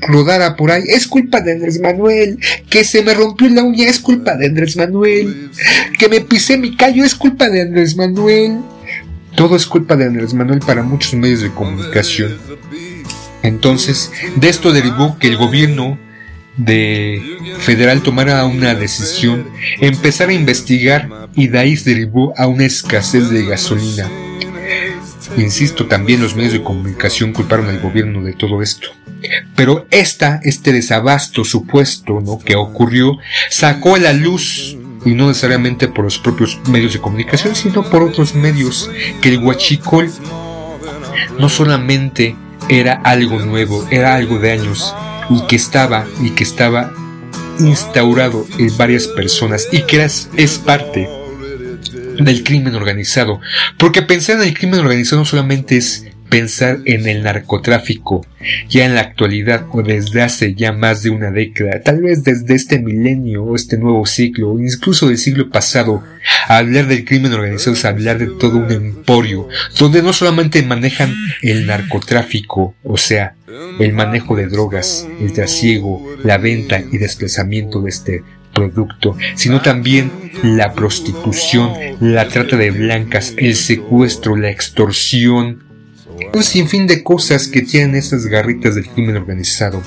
[0.02, 2.38] rodara por ahí es culpa de Andrés Manuel,
[2.68, 5.50] que se me rompió la uña es culpa de Andrés Manuel,
[5.98, 8.58] que me pisé mi callo es culpa de Andrés Manuel.
[9.34, 12.36] Todo es culpa de Andrés Manuel para muchos medios de comunicación.
[13.42, 15.98] Entonces, de esto derivó que el gobierno
[16.56, 19.48] de federal tomara una decisión,
[19.80, 24.08] empezar a investigar y de ahí derivó a una escasez de gasolina.
[25.36, 28.88] Insisto, también los medios de comunicación culparon al gobierno de todo esto.
[29.54, 32.38] Pero esta, este desabasto supuesto ¿no?
[32.38, 33.18] que ocurrió
[33.50, 38.02] sacó a la luz, y no necesariamente por los propios medios de comunicación, sino por
[38.02, 38.90] otros medios,
[39.20, 40.10] que el huachicol
[41.38, 42.34] no solamente
[42.68, 44.94] era algo nuevo, era algo de años,
[45.30, 46.92] y que estaba y que estaba
[47.58, 51.08] instaurado en varias personas y que es, es parte
[52.18, 53.40] del crimen organizado.
[53.78, 58.26] Porque pensar en el crimen organizado no solamente es pensar en el narcotráfico
[58.68, 62.54] ya en la actualidad o desde hace ya más de una década, tal vez desde
[62.54, 66.02] este milenio o este nuevo siglo incluso del siglo pasado,
[66.48, 69.48] hablar del crimen organizado es hablar de todo un emporio
[69.78, 73.34] donde no solamente manejan el narcotráfico, o sea,
[73.80, 78.22] el manejo de drogas, el trasiego, la venta y desplazamiento de este
[78.54, 80.10] producto, sino también
[80.42, 85.65] la prostitución, la trata de blancas, el secuestro, la extorsión,
[86.32, 89.82] un sinfín de cosas que tienen estas garritas del crimen organizado.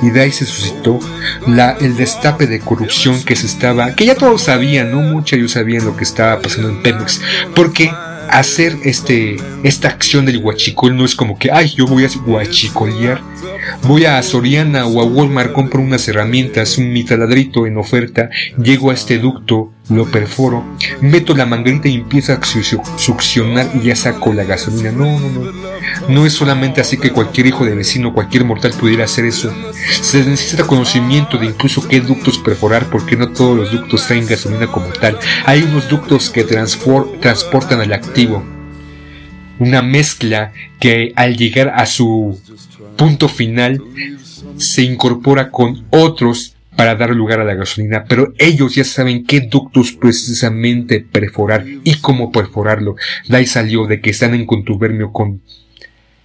[0.00, 0.98] Y de ahí se suscitó
[1.46, 5.52] la, el destape de corrupción que se estaba, que ya todos sabían, no mucha ellos
[5.52, 7.20] sabían lo que estaba pasando en Pemex,
[7.54, 7.92] porque
[8.28, 13.20] hacer este, esta acción del huachicol no es como que, ay, yo voy a huachicolear
[13.82, 18.94] Voy a Soriana o a Walmart, compro unas herramientas, un mitaladrito en oferta, llego a
[18.94, 20.64] este ducto, lo perforo,
[21.00, 22.40] meto la manguerita y empieza a
[22.96, 24.92] succionar y ya saco la gasolina.
[24.92, 25.52] No, no, no.
[26.08, 29.52] No es solamente así que cualquier hijo de vecino, cualquier mortal pudiera hacer eso.
[30.00, 34.66] Se necesita conocimiento de incluso qué ductos perforar, porque no todos los ductos traen gasolina
[34.68, 35.18] como tal.
[35.46, 38.42] Hay unos ductos que transportan al activo.
[39.58, 42.40] Una mezcla que al llegar a su
[42.96, 43.82] punto final
[44.56, 49.40] se incorpora con otros para dar lugar a la gasolina, pero ellos ya saben qué
[49.40, 52.96] ductos precisamente perforar y cómo perforarlo.
[53.28, 55.42] De ahí salió de que están en contubernio con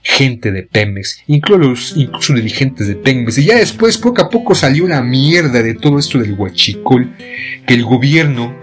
[0.02, 4.88] gente de Pemex, incluso, incluso dirigentes de Pemex, y ya después poco a poco salió
[4.88, 7.12] la mierda de todo esto del huachicol,
[7.66, 8.56] que el gobierno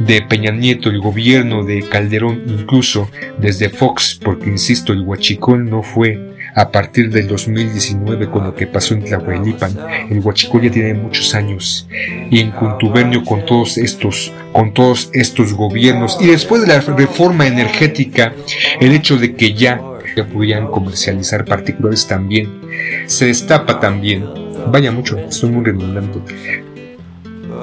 [0.00, 5.82] de Peña Nieto, el gobierno de Calderón, incluso desde Fox, porque insisto, el huachicol no
[5.82, 9.76] fue a partir del 2019 con lo que pasó en Tlahuelipan.
[10.10, 11.86] El Huachicol ya tiene muchos años
[12.30, 17.46] y en contubernio con todos estos, con todos estos gobiernos y después de la reforma
[17.46, 18.32] energética,
[18.80, 19.80] el hecho de que ya,
[20.16, 22.60] ya podían comercializar particulares también,
[23.06, 24.24] se destapa también,
[24.70, 26.20] vaya mucho, estoy muy redundante,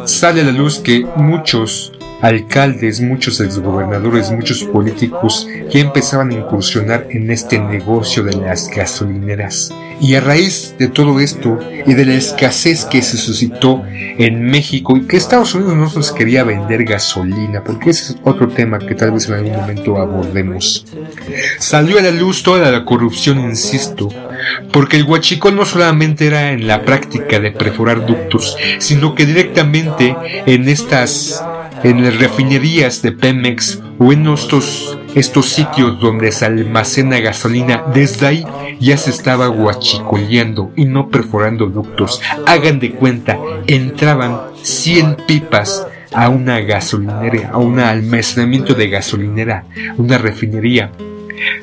[0.06, 7.08] sale a la luz que muchos alcaldes, muchos exgobernadores, muchos políticos ya empezaban a incursionar
[7.10, 9.74] en este negocio de las gasolineras.
[10.00, 14.98] Y a raíz de todo esto y de la escasez que se suscitó en México
[14.98, 18.96] y que Estados Unidos no nos quería vender gasolina, porque ese es otro tema que
[18.96, 20.86] tal vez en algún momento abordemos.
[21.60, 24.10] Salió a la luz toda la corrupción, insisto,
[24.72, 30.16] porque el huachicol no solamente era en la práctica de perforar ductos, sino que directamente
[30.46, 31.44] en estas
[31.84, 38.28] en las refinerías de Pemex o en estos, estos sitios donde se almacena gasolina, desde
[38.28, 38.46] ahí
[38.80, 42.22] ya se estaba guachicoleando y no perforando ductos.
[42.46, 49.66] Hagan de cuenta, entraban 100 pipas a una gasolinera, a un almacenamiento de gasolinera,
[49.98, 50.92] una refinería.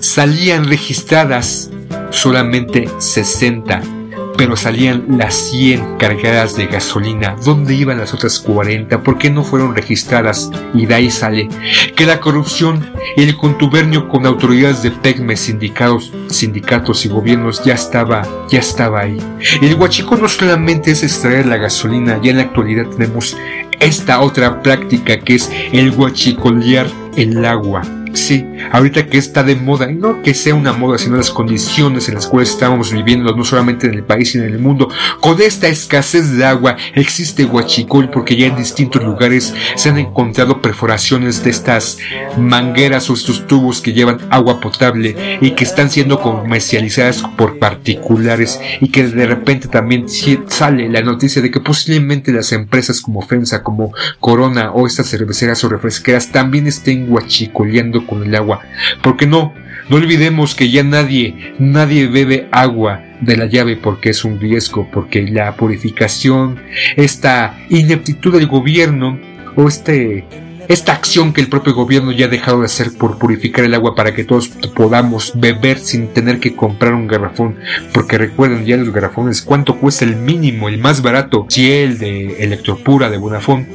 [0.01, 1.71] Salían registradas
[2.11, 3.98] solamente 60
[4.39, 7.37] pero salían las 100 cargadas de gasolina.
[7.45, 9.03] ¿Dónde iban las otras 40?
[9.03, 10.51] ¿Por qué no fueron registradas?
[10.73, 11.49] Y de ahí sale
[11.97, 17.75] que la corrupción y el contubernio con autoridades de PECME, sindicatos, sindicatos y gobiernos ya
[17.75, 19.19] estaba, ya estaba ahí.
[19.61, 23.37] El huachico no solamente es extraer la gasolina, ya en la actualidad tenemos
[23.81, 26.87] esta otra práctica que es el huachicolear
[27.17, 27.83] el agua.
[28.19, 32.09] Sí, ahorita que está de moda, y no que sea una moda, sino las condiciones
[32.09, 34.91] en las cuales estamos viviendo, no solamente en el país, sino en el mundo.
[35.21, 40.61] Con esta escasez de agua existe huachicol porque ya en distintos lugares se han encontrado
[40.61, 41.99] perforaciones de estas
[42.37, 48.61] mangueras o estos tubos que llevan agua potable y que están siendo comercializadas por particulares
[48.81, 50.07] y que de repente también
[50.49, 55.63] sale la noticia de que posiblemente las empresas como FEMSA, como Corona o estas cerveceras
[55.63, 58.63] o refresqueras también estén huachicoleando con el agua.
[59.03, 59.55] Porque no,
[59.89, 64.89] no olvidemos que ya nadie, nadie bebe agua de la llave porque es un riesgo,
[64.93, 66.61] porque la purificación,
[66.97, 69.19] esta ineptitud del gobierno
[69.55, 70.25] o este
[70.69, 73.95] esta acción que el propio gobierno ya ha dejado de hacer por purificar el agua
[73.95, 77.57] para que todos podamos beber sin tener que comprar un garrafón.
[77.95, 82.45] Porque recuerden ya los garrafones cuánto cuesta el mínimo, el más barato, si el de
[82.45, 83.67] Electropura de Bonafón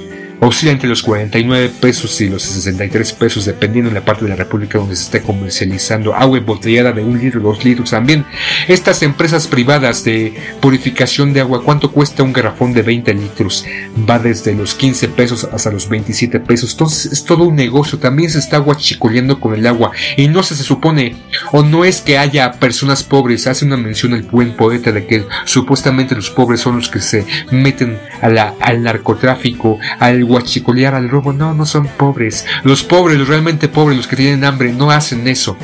[0.45, 4.35] oscila entre los 49 pesos y los 63 pesos dependiendo de la parte de la
[4.35, 8.25] República donde se esté comercializando agua embotellada de un litro, dos litros también.
[8.67, 13.65] Estas empresas privadas de purificación de agua, ¿cuánto cuesta un garrafón de 20 litros?
[14.09, 16.71] Va desde los 15 pesos hasta los 27 pesos.
[16.71, 17.99] Entonces es todo un negocio.
[17.99, 21.15] También se está guachicoleando con el agua y no se, supone
[21.51, 23.47] o no es que haya personas pobres.
[23.47, 27.25] Hace una mención el buen poeta de que supuestamente los pobres son los que se
[27.51, 31.31] meten al narcotráfico, al guachicolear al robo.
[31.31, 32.45] No, no son pobres.
[32.63, 35.55] Los pobres, los realmente pobres, los que tienen hambre, no hacen eso.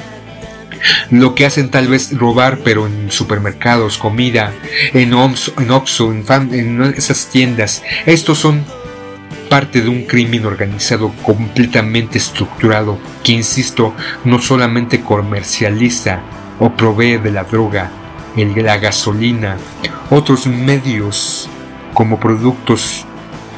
[1.10, 4.54] Lo que hacen tal vez robar, pero en supermercados, comida,
[4.94, 7.84] en, Ops, en Oxxo, en, en esas tiendas.
[8.06, 8.64] Estos son
[9.50, 13.94] parte de un crimen organizado completamente estructurado que, insisto,
[14.24, 16.22] no solamente comercializa
[16.60, 17.90] o provee de la droga,
[18.38, 19.58] el, la gasolina,
[20.12, 21.50] otros medios
[21.94, 23.06] como productos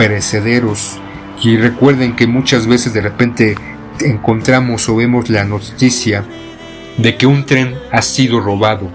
[0.01, 0.97] perecederos
[1.43, 3.55] y recuerden que muchas veces de repente
[3.99, 6.23] encontramos o vemos la noticia
[6.97, 8.89] de que un tren ha sido robado.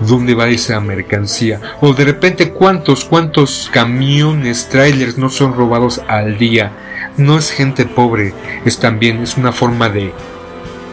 [0.00, 1.58] ¿Dónde va esa mercancía?
[1.80, 6.70] O de repente cuántos, cuántos camiones, trailers no son robados al día.
[7.16, 8.34] No es gente pobre,
[8.66, 10.12] es también, es una forma de,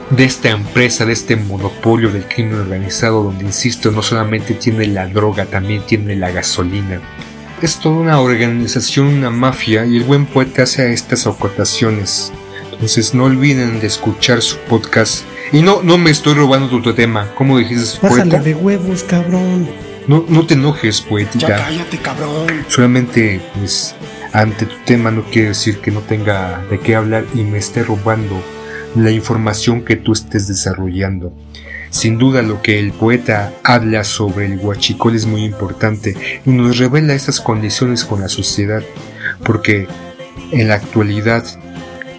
[0.09, 5.05] de esta empresa, de este monopolio del crimen organizado, donde, insisto, no solamente tiene la
[5.07, 7.01] droga, también tiene la gasolina
[7.63, 12.33] es toda una organización, una mafia, y el buen poeta hace estas acotaciones.
[12.73, 15.23] Entonces no olviden de escuchar su podcast.
[15.53, 17.31] Y no, no me estoy robando tu tema.
[17.35, 18.39] ¿Cómo dijiste, poeta?
[18.39, 19.69] de huevos, cabrón.
[20.07, 21.47] No, no te enojes, poética.
[21.47, 22.65] Ya cállate, cabrón.
[22.67, 23.95] Solamente, pues,
[24.33, 27.83] ante tu tema no quiere decir que no tenga de qué hablar y me esté
[27.83, 28.43] robando
[28.95, 31.33] la información que tú estés desarrollando.
[31.93, 36.79] Sin duda lo que el poeta habla sobre el huachicol es muy importante y nos
[36.79, 38.81] revela estas condiciones con la sociedad,
[39.43, 39.87] porque
[40.51, 41.45] en la actualidad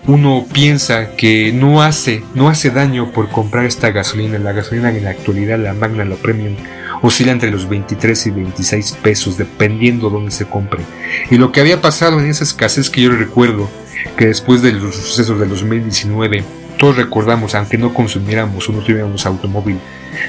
[0.07, 4.39] uno piensa que no hace, no hace daño por comprar esta gasolina.
[4.39, 6.55] La gasolina en la actualidad, la Magna, la Premium,
[7.03, 10.85] oscila entre los 23 y 26 pesos, dependiendo dónde se compre.
[11.33, 13.68] Y lo que había pasado en esa escasez que yo recuerdo,
[14.16, 16.45] que después de los sucesos del 2019,
[16.79, 19.79] todos recordamos, aunque no consumiéramos o no tuviéramos automóvil,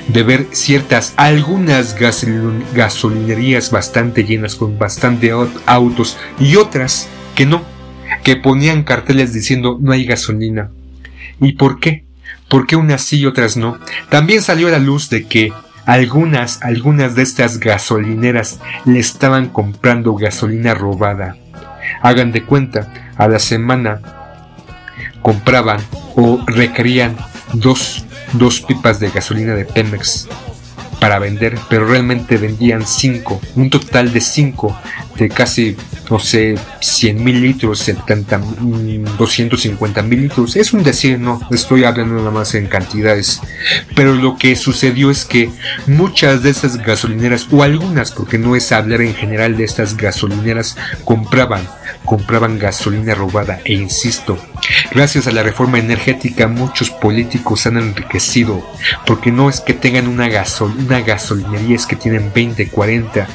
[0.08, 1.96] de ver ciertas, algunas
[2.74, 5.32] gasolinerías bastante llenas con bastante
[5.66, 7.64] autos y otras que no,
[8.24, 10.70] que ponían carteles diciendo no hay gasolina.
[11.42, 12.06] ¿Y por qué?
[12.50, 13.80] ¿Por qué unas sí y otras no?
[14.10, 15.52] También salió a la luz de que
[15.86, 21.38] algunas, algunas de estas gasolineras le estaban comprando gasolina robada.
[22.02, 24.25] Hagan de cuenta, a la semana
[25.26, 25.80] compraban
[26.16, 27.18] o requerían
[27.54, 30.28] dos, dos pipas de gasolina de Pemex
[31.00, 34.80] para vender, pero realmente vendían cinco, un total de cinco,
[35.16, 35.76] de casi,
[36.12, 38.40] no sé, 100 mil litros, 70,
[39.18, 40.56] 250 mil litros.
[40.56, 43.42] Es un decir, no, estoy hablando nada más en cantidades.
[43.96, 45.50] Pero lo que sucedió es que
[45.88, 50.78] muchas de estas gasolineras, o algunas, porque no es hablar en general de estas gasolineras,
[51.04, 51.68] compraban
[52.06, 54.38] compraban gasolina robada e insisto,
[54.92, 58.66] gracias a la reforma energética muchos políticos han enriquecido
[59.06, 63.28] porque no es que tengan una, gasol una gasolinería, es que tienen 20, 40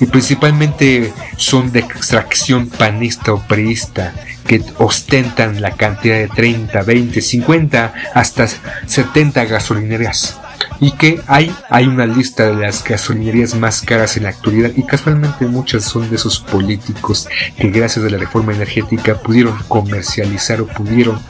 [0.00, 4.14] y principalmente son de extracción panista o priista
[4.46, 8.46] que ostentan la cantidad de 30, 20, 50 hasta
[8.86, 10.41] 70 gasolineras
[10.82, 14.82] y que hay, hay una lista de las gasolinerías más caras en la actualidad y
[14.82, 20.66] casualmente muchas son de esos políticos que gracias a la reforma energética pudieron comercializar o
[20.66, 21.20] pudieron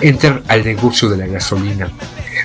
[0.00, 1.90] entrar al negocio de la gasolina.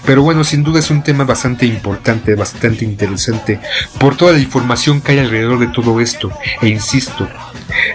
[0.03, 3.59] Pero bueno, sin duda es un tema bastante importante, bastante interesante,
[3.99, 6.31] por toda la información que hay alrededor de todo esto.
[6.59, 7.29] E insisto,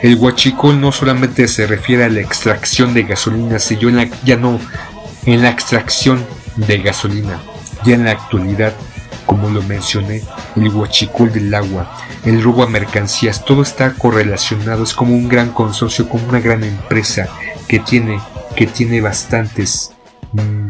[0.03, 4.37] el huachicol no solamente se refiere a la extracción de gasolina, sino en la, ya
[4.37, 4.61] no
[5.25, 6.25] en la extracción
[6.55, 7.41] de gasolina.
[7.87, 8.75] Ya en la actualidad,
[9.27, 10.23] como lo mencioné,
[10.57, 15.53] el huachicol del agua, el robo a mercancías, todo está correlacionado, es como un gran
[15.53, 17.29] consorcio, como una gran empresa
[17.69, 18.19] que tiene,
[18.57, 19.93] que tiene bastantes
[20.33, 20.69] mm,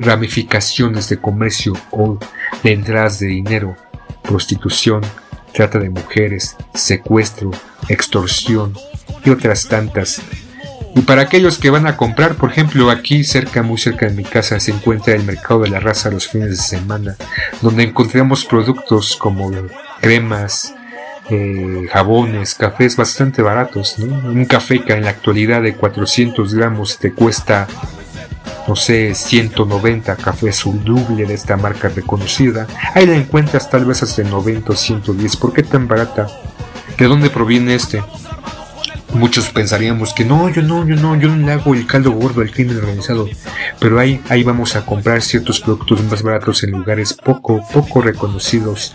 [0.00, 2.18] ramificaciones de comercio o
[2.64, 3.76] de entradas de dinero,
[4.22, 5.02] prostitución,
[5.52, 7.52] trata de mujeres, secuestro,
[7.88, 8.74] extorsión
[9.24, 10.20] y otras tantas.
[10.96, 14.22] Y para aquellos que van a comprar, por ejemplo, aquí cerca, muy cerca de mi
[14.22, 17.16] casa, se encuentra el mercado de la raza los fines de semana,
[17.62, 19.50] donde encontramos productos como
[20.00, 20.74] cremas,
[21.30, 23.98] eh, jabones, cafés bastante baratos.
[23.98, 27.66] Un café que en la actualidad de 400 gramos te cuesta
[28.66, 34.02] no sé, 190 cafés un doble de esta marca reconocida, ahí la encuentras tal vez
[34.02, 35.36] hasta 90 o 110.
[35.36, 36.28] ¿Por qué tan barata?
[36.96, 38.02] ¿De dónde proviene este?
[39.14, 42.40] Muchos pensaríamos que no, yo no, yo no, yo no le hago el caldo gordo
[42.40, 43.28] al crimen organizado.
[43.78, 48.92] Pero ahí, ahí vamos a comprar ciertos productos más baratos en lugares poco, poco reconocidos.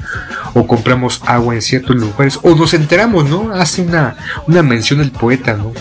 [0.53, 2.39] O compramos agua en ciertos lugares.
[2.43, 3.53] O nos enteramos, ¿no?
[3.53, 5.71] Hace una, una mención el poeta, ¿no?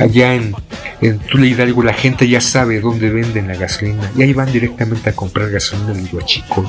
[0.00, 0.54] Allá en,
[1.00, 5.10] en Tula Hidalgo la gente ya sabe dónde venden la gasolina y ahí van directamente
[5.10, 6.68] a comprar gasolina en el Huachicol.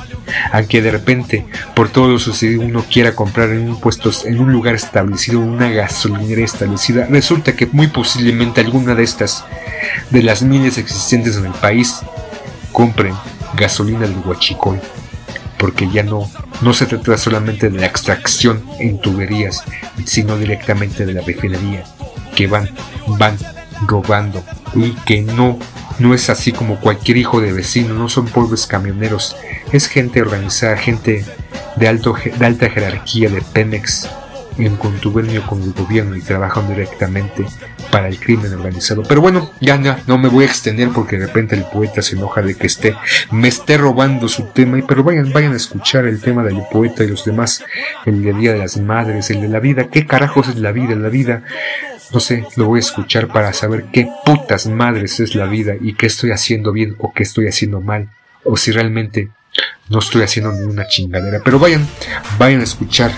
[0.51, 4.51] Aunque de repente, por todo lo sucedido, uno quiera comprar en un puesto, en un
[4.51, 9.45] lugar establecido, una gasolinera establecida, resulta que muy posiblemente alguna de estas,
[10.09, 12.01] de las miles existentes en el país,
[12.71, 13.15] compren
[13.55, 14.79] gasolina del Huachicol.
[15.57, 16.27] Porque ya no,
[16.61, 19.63] no se trata solamente de la extracción en tuberías,
[20.05, 21.83] sino directamente de la refinería
[22.35, 22.69] que van,
[23.19, 23.37] van
[23.87, 24.43] robando
[24.75, 25.57] y que no,
[25.99, 29.35] no es así como cualquier hijo de vecino, no son pobres camioneros,
[29.71, 31.25] es gente organizada, gente
[31.75, 34.09] de, alto, de alta jerarquía de Pemex
[34.57, 37.45] en contubernio con el gobierno y trabajan directamente
[37.89, 39.03] para el crimen organizado.
[39.03, 39.77] Pero bueno, ya,
[40.07, 42.95] no me voy a extender porque de repente el poeta se enoja de que esté,
[43.31, 44.79] me esté robando su tema.
[44.87, 47.63] Pero vayan, vayan a escuchar el tema del poeta y los demás,
[48.05, 49.87] el de Día de las Madres, el de la vida.
[49.89, 50.95] ¿Qué carajos es la vida?
[50.95, 51.43] La vida
[52.13, 55.93] no sé, lo voy a escuchar para saber qué putas madres es la vida y
[55.93, 58.09] qué estoy haciendo bien o qué estoy haciendo mal.
[58.43, 59.29] O si realmente
[59.89, 61.41] no estoy haciendo ninguna chingadera.
[61.43, 61.87] Pero vayan,
[62.37, 63.11] vayan a escuchar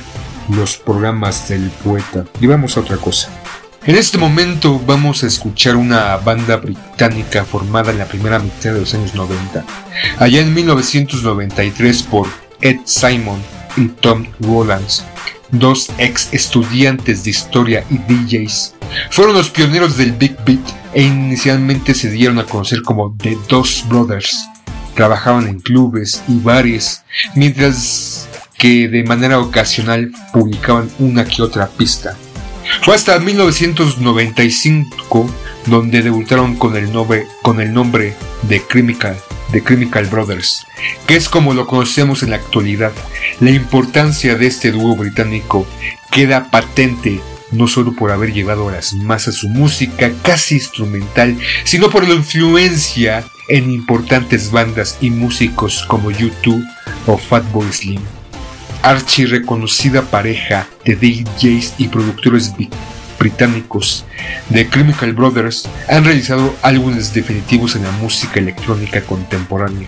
[0.49, 2.25] los programas del poeta.
[2.39, 3.29] Y vamos a otra cosa.
[3.85, 8.79] En este momento vamos a escuchar una banda británica formada en la primera mitad de
[8.79, 9.65] los años 90.
[10.19, 12.27] Allá en 1993 por
[12.61, 13.41] Ed Simon
[13.75, 15.03] y Tom Rollins
[15.53, 18.75] dos ex estudiantes de historia y DJs.
[19.11, 20.59] Fueron los pioneros del Big Beat
[20.93, 24.45] e inicialmente se dieron a conocer como The Dos Brothers.
[24.95, 27.03] Trabajaban en clubes y bares,
[27.35, 28.27] mientras
[28.57, 32.15] que de manera ocasional publicaban una que otra pista.
[32.83, 35.29] Fue hasta 1995
[35.65, 37.25] donde debutaron con el nombre,
[38.43, 39.15] de Chemical
[39.53, 40.65] de Chemical Brothers,
[41.07, 42.91] que es como lo conocemos en la actualidad.
[43.39, 45.65] La importancia de este dúo británico
[46.11, 51.89] queda patente no solo por haber llevado a las masas su música casi instrumental, sino
[51.89, 56.63] por la influencia en importantes bandas y músicos como U2
[57.07, 58.01] o Fatboy Slim.
[58.81, 62.53] Archie reconocida pareja de DJs y productores
[63.19, 64.05] británicos
[64.49, 69.87] de Chemical Brothers han realizado álbumes definitivos en la música electrónica contemporánea,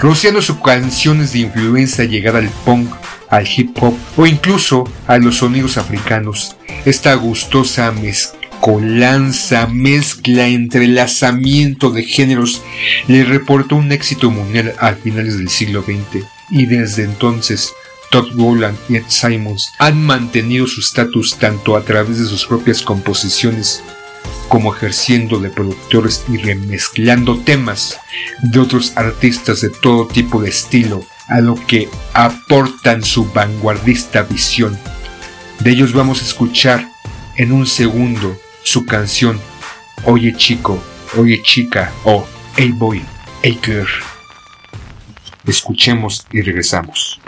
[0.00, 2.90] rociando sus canciones de influencia llegada al punk,
[3.28, 6.56] al hip hop o incluso a los sonidos africanos.
[6.84, 12.62] Esta gustosa mezcolanza, mezcla, entrelazamiento de géneros
[13.08, 17.72] le reportó un éxito mundial a finales del siglo XX y desde entonces
[18.10, 22.82] Todd Rowland y Ed Simons han mantenido su estatus tanto a través de sus propias
[22.82, 23.82] composiciones
[24.48, 27.98] como ejerciendo de productores y remezclando temas
[28.42, 34.78] de otros artistas de todo tipo de estilo, a lo que aportan su vanguardista visión.
[35.60, 36.88] De ellos vamos a escuchar
[37.36, 39.40] en un segundo su canción
[40.04, 40.80] Oye chico,
[41.16, 42.26] oye chica o
[42.56, 43.02] Hey boy,
[43.42, 43.88] hey girl.
[45.46, 47.20] Escuchemos y regresamos.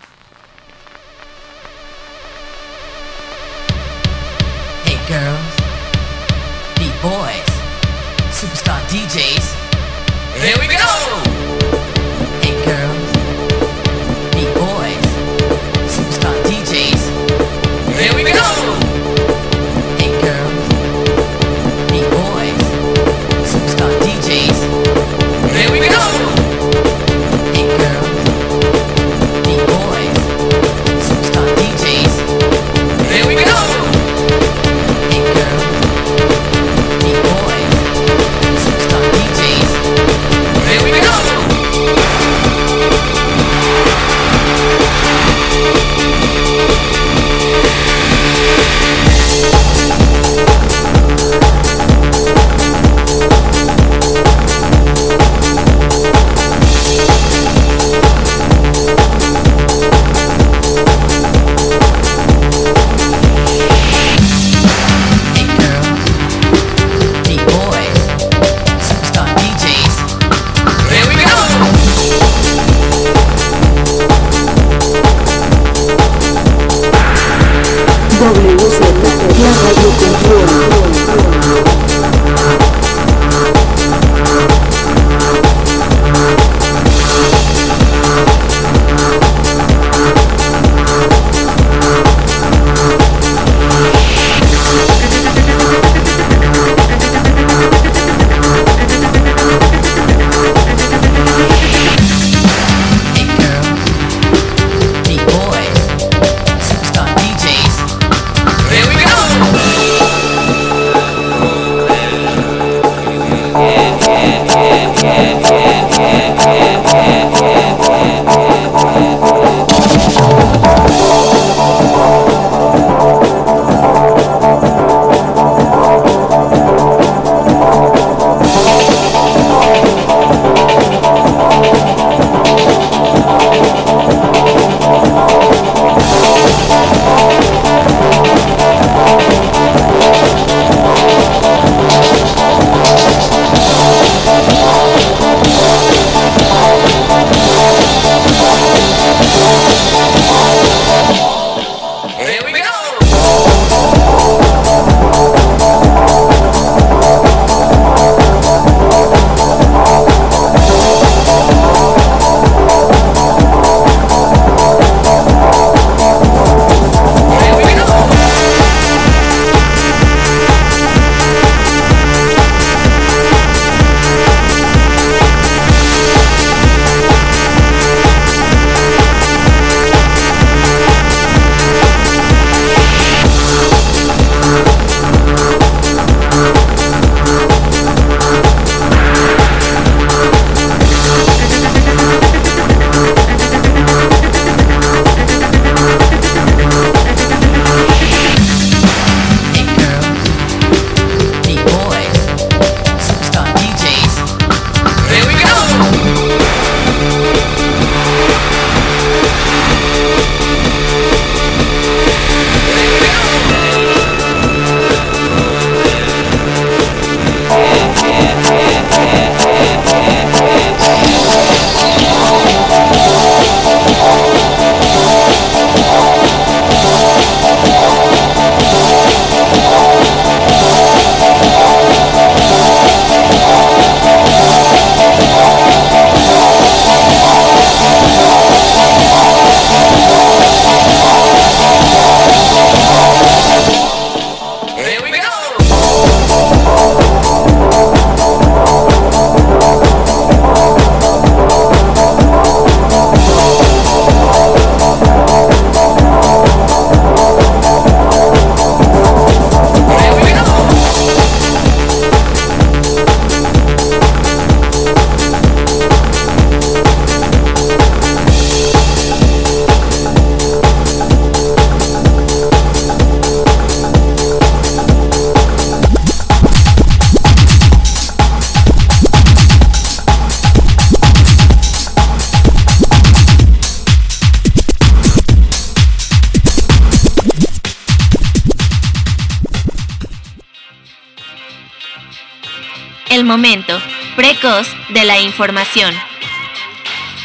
[293.38, 293.80] Momento
[294.16, 295.94] precoz de la información.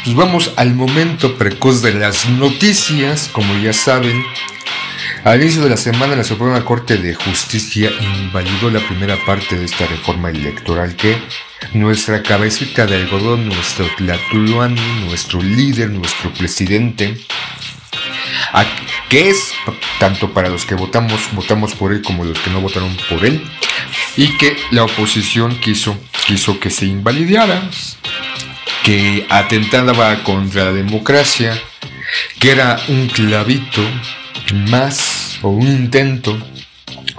[0.04, 4.24] Pues vamos al momento precoz de las noticias, como ya saben.
[5.24, 9.64] Al inicio de la semana, la Suprema Corte de Justicia invalidó la primera parte de
[9.64, 11.18] esta reforma electoral que
[11.72, 17.18] nuestra cabecita de algodón, nuestro Tlatuluani, nuestro líder, nuestro presidente,
[19.08, 19.52] que es
[19.98, 23.42] tanto para los que votamos, votamos por él como los que no votaron por él,
[24.16, 25.96] y que la oposición quiso,
[26.26, 27.70] quiso que se invalidara,
[28.82, 31.60] que atentaba contra la democracia,
[32.38, 33.82] que era un clavito
[34.52, 36.38] más o un intento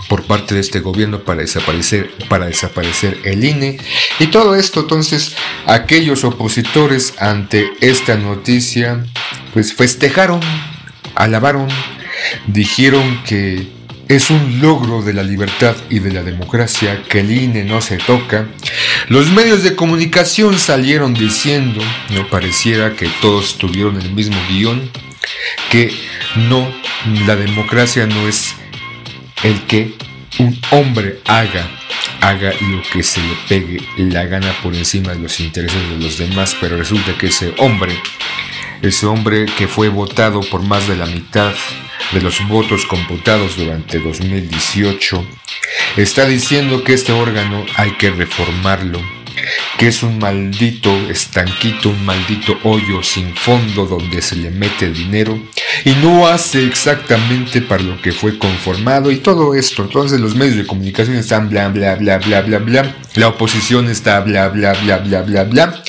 [0.08, 3.78] por parte de este gobierno para desaparecer, para desaparecer el INE.
[4.20, 5.36] Y todo esto, entonces,
[5.66, 9.04] aquellos opositores ante esta noticia,
[9.54, 10.40] pues festejaron,
[11.16, 11.68] alabaron,
[12.48, 13.75] dijeron que
[14.08, 17.98] es un logro de la libertad y de la democracia que el INE no se
[17.98, 18.48] toca.
[19.08, 21.82] Los medios de comunicación salieron diciendo,
[22.12, 24.90] no pareciera que todos tuvieron el mismo guion,
[25.72, 25.92] que
[26.50, 26.68] no,
[27.26, 28.54] la democracia no es
[29.44, 29.94] el que
[30.38, 31.68] un hombre haga,
[32.22, 36.18] haga lo que se le pegue la gana por encima de los intereses de los
[36.18, 37.98] demás, pero resulta que ese hombre,
[38.82, 41.54] ese hombre que fue votado por más de la mitad
[42.12, 45.26] de los votos computados durante 2018,
[45.98, 49.00] está diciendo que este órgano hay que reformarlo,
[49.78, 55.38] que es un maldito estanquito, un maldito hoyo sin fondo donde se le mete dinero
[55.84, 59.84] y no hace exactamente para lo que fue conformado y todo esto.
[59.84, 64.22] Entonces los medios de comunicación están bla bla bla bla bla bla, la oposición está
[64.22, 65.84] bla bla bla bla bla bla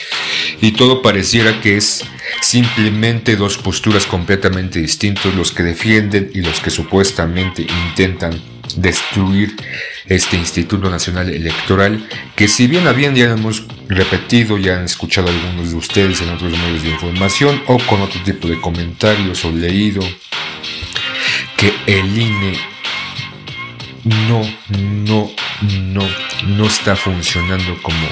[0.61, 2.05] y todo pareciera que es
[2.41, 8.41] simplemente dos posturas completamente distintas, los que defienden y los que supuestamente intentan
[8.77, 9.55] destruir
[10.07, 15.71] este Instituto Nacional Electoral, que si bien habían ya hemos repetido, ya han escuchado algunos
[15.71, 20.03] de ustedes en otros medios de información o con otro tipo de comentarios o leído,
[21.57, 22.76] que el INE
[24.07, 25.31] no, no,
[25.83, 26.09] no,
[26.47, 28.07] no está funcionando como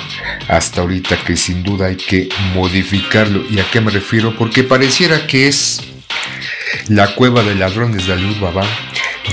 [0.49, 3.45] hasta ahorita, que sin duda hay que modificarlo.
[3.49, 4.34] ¿Y a qué me refiero?
[4.36, 5.82] Porque pareciera que es
[6.88, 8.66] la cueva de ladrones de Alibaba,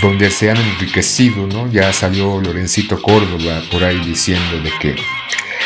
[0.02, 1.72] donde se han enriquecido, ¿no?
[1.72, 4.96] Ya salió Lorencito Córdoba por ahí diciendo de que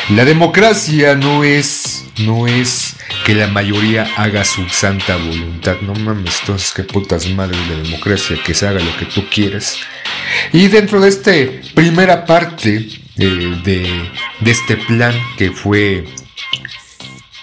[0.09, 2.95] la democracia no es, no es
[3.25, 5.77] que la mayoría haga su santa voluntad.
[5.81, 9.77] No mames, entonces qué putas madres de democracia, que se haga lo que tú quieras.
[10.53, 11.31] Y dentro de esta
[11.73, 14.09] primera parte de,
[14.41, 16.05] de, este plan que fue,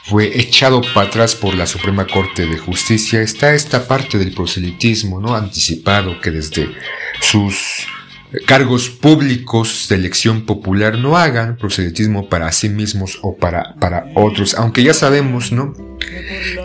[0.05, 5.21] fue echado para atrás por la Suprema Corte de Justicia está esta parte del proselitismo,
[5.21, 5.35] ¿no?
[5.35, 6.71] Anticipado que desde
[7.21, 7.87] sus
[8.47, 14.55] cargos públicos de elección popular no hagan proselitismo para sí mismos o para, para otros,
[14.55, 15.75] aunque ya sabemos, ¿no?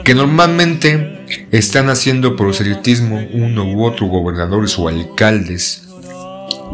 [0.04, 5.88] Que normalmente están haciendo proselitismo uno u otro gobernadores o alcaldes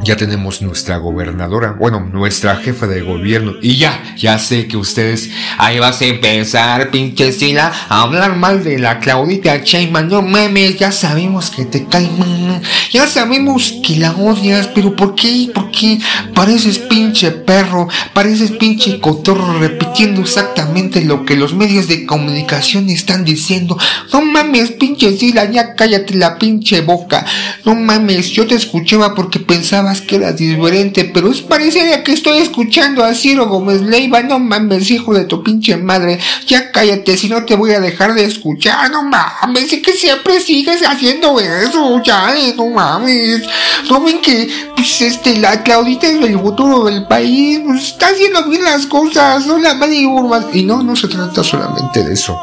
[0.03, 3.53] ya tenemos nuestra gobernadora, bueno, nuestra jefa de gobierno.
[3.61, 8.63] Y ya, ya sé que ustedes ahí vas a empezar, pinche Sila, a hablar mal
[8.63, 10.09] de la Claudita Sheinbaum.
[10.09, 12.61] No mames, ya sabemos que te cae mal.
[12.91, 15.49] Ya sabemos que la odias, pero ¿por qué?
[15.53, 15.99] ¿Por qué?
[16.33, 23.23] Pareces pinche perro, pareces pinche cotorro repitiendo exactamente lo que los medios de comunicación están
[23.23, 23.77] diciendo.
[24.11, 27.25] No mames, pinche Sila, ya cállate la pinche boca.
[27.65, 32.39] No mames, yo te escuchaba porque pensaba que era diferente, pero es pareciera que estoy
[32.39, 34.21] escuchando a Ciro Gómez Leiva.
[34.23, 36.19] No mames, hijo de tu pinche madre.
[36.47, 38.91] Ya cállate, si no te voy a dejar de escuchar.
[38.91, 42.01] No mames, es que siempre sigues haciendo eso.
[42.03, 43.43] Ya, no mames.
[43.89, 47.61] No ven que, pues, este, la Claudita es el futuro del país.
[47.65, 49.45] Pues, está haciendo bien las cosas.
[49.45, 50.07] No la madre
[50.53, 52.37] Y no, no se trata solamente de eso.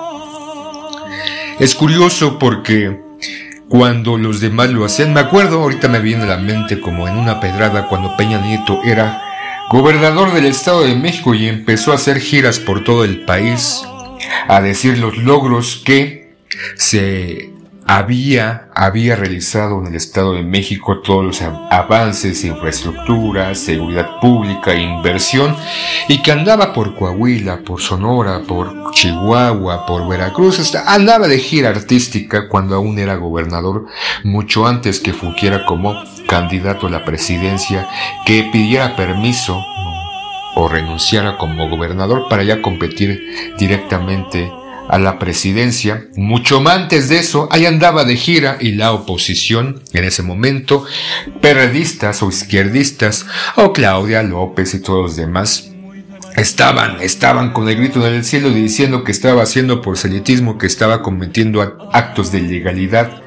[1.59, 3.10] Es curioso porque
[3.71, 5.15] cuando los demás lo hacían.
[5.15, 8.83] Me acuerdo, ahorita me viene a la mente como en una pedrada cuando Peña Nieto
[8.85, 9.23] era
[9.71, 13.83] gobernador del Estado de México y empezó a hacer giras por todo el país
[14.49, 16.35] a decir los logros que
[16.75, 17.50] se
[17.91, 25.57] había, había realizado en el Estado de México todos los avances, infraestructura, seguridad pública, inversión,
[26.07, 31.71] y que andaba por Coahuila, por Sonora, por Chihuahua, por Veracruz, hasta andaba de gira
[31.71, 33.87] artística cuando aún era gobernador,
[34.23, 35.97] mucho antes que fungiera como
[36.29, 37.89] candidato a la presidencia,
[38.25, 39.61] que pidiera permiso
[40.55, 43.21] o renunciara como gobernador para ya competir
[43.59, 44.53] directamente
[44.91, 46.09] a la presidencia.
[46.17, 50.85] Mucho más antes de eso, ahí andaba de gira y la oposición, en ese momento,
[51.41, 53.27] periodistas o izquierdistas,
[53.57, 55.71] o Claudia López y todos los demás,
[56.37, 61.03] estaban, estaban con el grito en el cielo diciendo que estaba haciendo proselitismo, que estaba
[61.03, 61.63] cometiendo
[61.93, 63.23] actos de ilegalidad,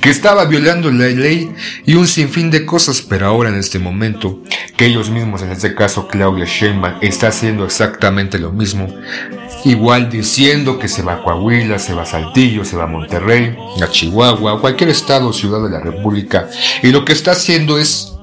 [0.00, 1.50] que estaba violando la ley
[1.86, 4.40] y un sinfín de cosas, pero ahora en este momento,
[4.76, 8.88] que ellos mismos, en este caso Claudia Sheinbaum, está haciendo exactamente lo mismo,
[9.64, 13.56] igual diciendo que se va a Coahuila, se va a Saltillo, se va a Monterrey,
[13.82, 16.48] a Chihuahua, a cualquier estado o ciudad de la República,
[16.82, 18.13] y lo que está haciendo es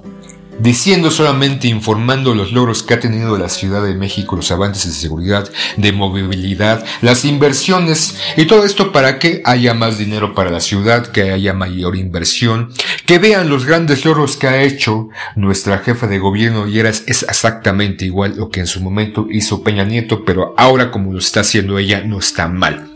[0.61, 4.99] diciendo solamente informando los logros que ha tenido la Ciudad de México, los avances de
[4.99, 10.59] seguridad, de movilidad, las inversiones y todo esto para que haya más dinero para la
[10.59, 12.71] ciudad, que haya mayor inversión,
[13.05, 18.05] que vean los grandes logros que ha hecho nuestra jefa de gobierno y es exactamente
[18.05, 21.77] igual lo que en su momento hizo Peña Nieto, pero ahora como lo está haciendo
[21.77, 22.90] ella no está mal.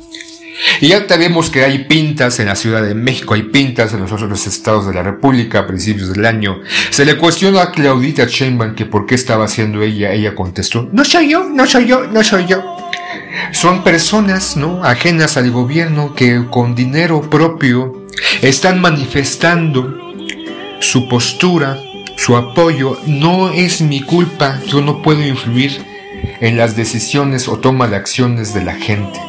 [0.81, 4.11] Y ya tenemos que hay pintas en la Ciudad de México, hay pintas en los
[4.11, 6.61] otros estados de la República a principios del año.
[6.89, 10.11] Se le cuestionó a Claudita Sheinbaum que por qué estaba haciendo ella.
[10.11, 12.63] Ella contestó, no soy yo, no soy yo, no soy yo.
[13.51, 14.83] Son personas, ¿no?
[14.83, 18.05] Ajenas al gobierno que con dinero propio
[18.41, 20.13] están manifestando
[20.79, 21.77] su postura,
[22.17, 22.97] su apoyo.
[23.07, 25.81] No es mi culpa, yo no puedo influir
[26.39, 29.19] en las decisiones o toma de acciones de la gente.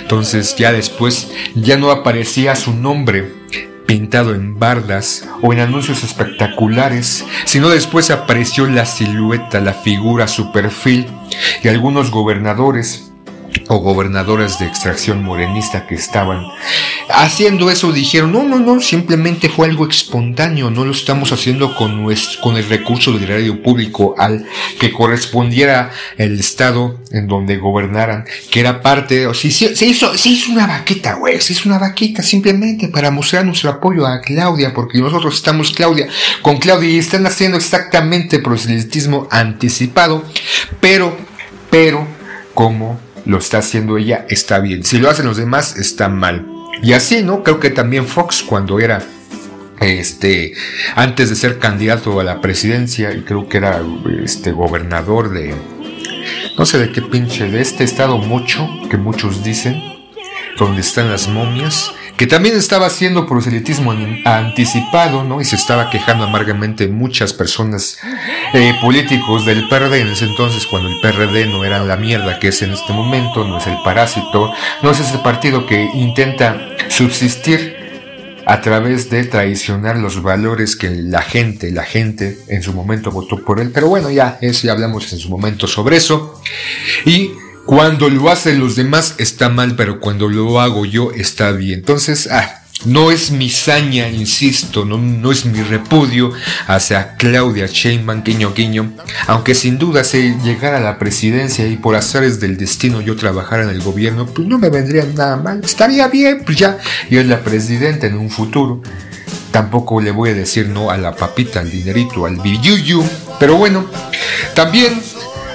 [0.00, 3.32] Entonces ya después ya no aparecía su nombre
[3.86, 10.52] pintado en bardas o en anuncios espectaculares, sino después apareció la silueta, la figura, su
[10.52, 11.06] perfil
[11.62, 13.13] y algunos gobernadores
[13.68, 16.46] o gobernadoras de extracción morenista que estaban
[17.08, 22.06] haciendo eso dijeron, no, no, no, simplemente fue algo espontáneo, no lo estamos haciendo con,
[22.42, 24.46] con el recurso del público al
[24.78, 30.28] que correspondiera el estado en donde gobernaran, que era parte, o si se, hizo, se
[30.28, 34.72] hizo una vaquita, güey, se hizo una vaquita simplemente para mostrar nuestro apoyo a Claudia,
[34.74, 36.08] porque nosotros estamos Claudia,
[36.42, 40.24] con Claudia y están haciendo exactamente proselitismo anticipado,
[40.80, 41.16] pero,
[41.70, 42.06] pero,
[42.54, 44.84] como lo está haciendo ella, está bien.
[44.84, 46.46] Si lo hacen los demás, está mal.
[46.82, 47.42] Y así, ¿no?
[47.42, 49.02] Creo que también Fox cuando era
[49.80, 50.54] este
[50.94, 53.82] antes de ser candidato a la presidencia y creo que era
[54.22, 55.54] este gobernador de
[56.56, 59.82] no sé de qué pinche de este estado mucho que muchos dicen
[60.58, 63.92] donde están las momias que también estaba haciendo proselitismo
[64.24, 65.40] anticipado, ¿no?
[65.40, 67.98] Y se estaba quejando amargamente muchas personas
[68.52, 72.48] eh, políticos del PRD en ese entonces, cuando el PRD no era la mierda que
[72.48, 74.52] es en este momento, no es el parásito,
[74.82, 77.84] no es ese partido que intenta subsistir
[78.46, 83.42] a través de traicionar los valores que la gente, la gente en su momento votó
[83.42, 83.70] por él.
[83.72, 86.40] Pero bueno, ya, eso ya hablamos en su momento sobre eso.
[87.06, 87.30] Y
[87.66, 91.80] cuando lo hacen los demás está mal, pero cuando lo hago yo está bien.
[91.80, 96.32] Entonces, ah, no es mi saña, insisto, no, no es mi repudio
[96.66, 98.92] hacia Claudia Sheinbaum, guiño guiño,
[99.26, 103.62] aunque sin duda si llegara a la presidencia y por azares del destino yo trabajara
[103.62, 107.26] en el gobierno, pues no me vendría nada mal, estaría bien, pues ya, yo es
[107.26, 108.82] la presidenta en un futuro.
[109.50, 113.02] Tampoco le voy a decir no a la papita, al dinerito, al billuyú,
[113.38, 113.86] pero bueno,
[114.54, 115.00] también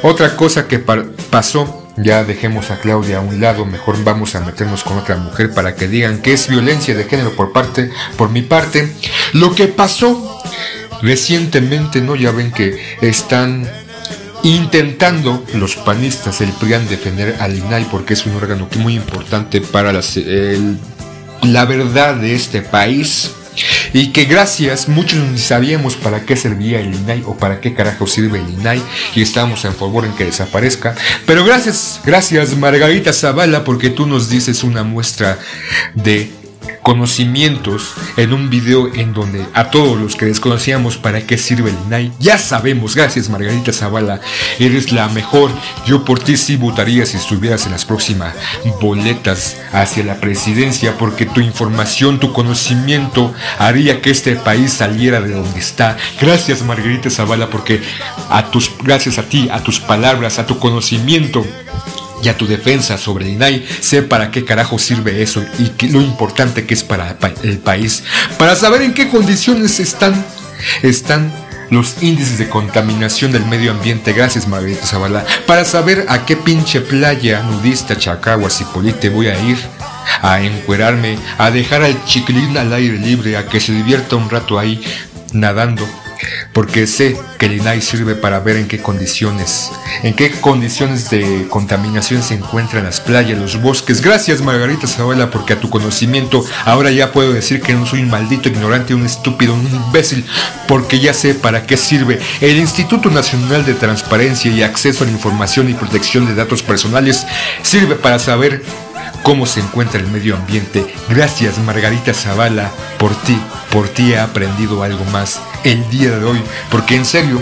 [0.02, 4.84] otra cosa que pasó ya dejemos a Claudia a un lado, mejor vamos a meternos
[4.84, 8.42] con otra mujer para que digan que es violencia de género por parte, por mi
[8.42, 8.92] parte.
[9.34, 10.42] Lo que pasó
[11.02, 12.16] recientemente, ¿no?
[12.16, 13.70] Ya ven que están
[14.44, 19.92] intentando los panistas, el PRIAN, defender al INAI porque es un órgano muy importante para
[21.44, 23.32] la verdad de este país
[23.94, 28.08] y que gracias, muchos ni sabíamos para qué servía el INAI o para qué carajo
[28.08, 28.82] sirve el INAI
[29.16, 30.96] y estamos en favor en que desaparezca.
[31.26, 35.38] Pero gracias, gracias Margarita Zavala porque tú nos dices una muestra
[35.96, 36.32] de
[36.84, 41.78] conocimientos en un video en donde a todos los que desconocíamos para qué sirve el
[41.86, 44.22] INAI, ya sabemos, gracias Margarita Zavala,
[44.60, 45.52] eres la mejor,
[45.86, 48.34] yo por ti sí votaría si estuvieras en las próximas
[48.82, 55.34] boletas hacia la presidencia porque tu información, tu conocimiento haría que este país saliera de
[55.34, 55.98] donde está.
[56.20, 57.82] Gracias Margarita Zavala porque
[58.30, 61.46] a tus, gracias a ti, a tus palabras, a tu conocimiento,
[62.24, 66.66] y a tu defensa sobre INAI, sé para qué carajo sirve eso y lo importante
[66.66, 68.04] que es para el país,
[68.38, 70.26] para saber en qué condiciones están,
[70.82, 71.32] están
[71.70, 76.82] los índices de contaminación del medio ambiente, gracias Margarita Zavala, para saber a qué pinche
[76.82, 79.58] playa nudista, chacahuas y polite voy a ir
[80.22, 84.58] a encuerarme, a dejar al chiquilín al aire libre, a que se divierta un rato
[84.58, 84.82] ahí
[85.34, 85.88] nadando
[86.54, 89.72] porque sé que el INAI sirve para ver en qué condiciones,
[90.04, 94.02] en qué condiciones de contaminación se encuentran las playas, los bosques.
[94.02, 98.10] Gracias Margarita Zavala, porque a tu conocimiento ahora ya puedo decir que no soy un
[98.10, 100.26] maldito ignorante, un estúpido, un imbécil,
[100.68, 105.14] porque ya sé para qué sirve el Instituto Nacional de Transparencia y Acceso a la
[105.14, 107.26] Información y Protección de Datos Personales,
[107.62, 108.64] sirve para saber
[109.24, 110.86] cómo se encuentra el medio ambiente.
[111.10, 113.40] Gracias Margarita Zavala, por ti,
[113.72, 116.42] por ti he aprendido algo más el día de hoy,
[116.72, 117.42] porque en serio,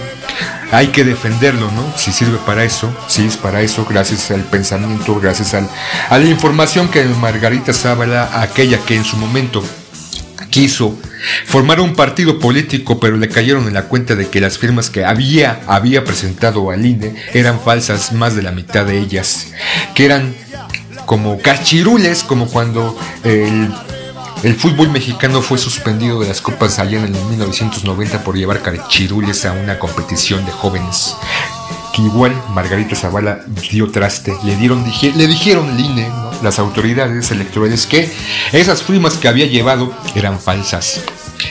[0.72, 1.98] hay que defenderlo, ¿no?
[1.98, 6.90] Si sirve para eso, si es para eso, gracias al pensamiento, gracias a la información
[6.90, 9.64] que Margarita Zavala, aquella que en su momento
[10.50, 10.98] quiso
[11.46, 15.06] formar un partido político, pero le cayeron en la cuenta de que las firmas que
[15.06, 19.48] había, había presentado al INE eran falsas, más de la mitad de ellas,
[19.94, 20.36] que eran
[21.08, 23.74] como cachirules, como cuando el,
[24.56, 29.54] fútbol mexicano fue suspendido de las copas allá en el 1990 por llevar cachirules a
[29.54, 31.16] una competición de jóvenes.
[31.96, 33.40] Que igual Margarita Zavala
[33.72, 36.12] dio traste, le dieron, le dijeron al INE,
[36.44, 38.12] las autoridades electorales, que
[38.52, 41.02] esas firmas que había llevado eran falsas.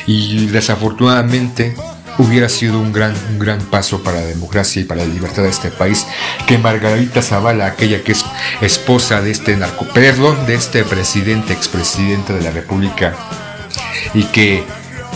[0.06, 1.74] Y desafortunadamente
[2.18, 5.50] hubiera sido un gran, un gran paso para la democracia y para la libertad de
[5.50, 6.06] este país
[6.46, 8.24] que Margarita Zavala, aquella que es
[8.60, 13.14] esposa de este narco, perdón, de este presidente, expresidente de la República,
[14.14, 14.64] y que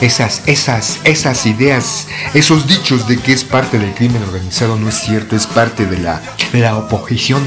[0.01, 4.97] esas, esas, esas ideas, esos dichos de que es parte del crimen organizado no es
[4.97, 6.23] cierto, es parte de la,
[6.53, 7.43] de la oposición.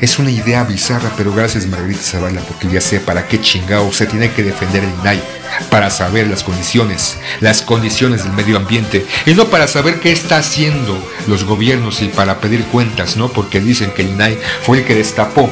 [0.00, 4.06] Es una idea bizarra, pero gracias Margarita Zavala, porque ya sé para qué chingado se
[4.06, 5.22] tiene que defender el INAI,
[5.70, 10.38] para saber las condiciones, las condiciones del medio ambiente, y no para saber qué está
[10.38, 13.28] haciendo los gobiernos y para pedir cuentas, ¿no?
[13.28, 15.50] Porque dicen que el INAI fue el que destapó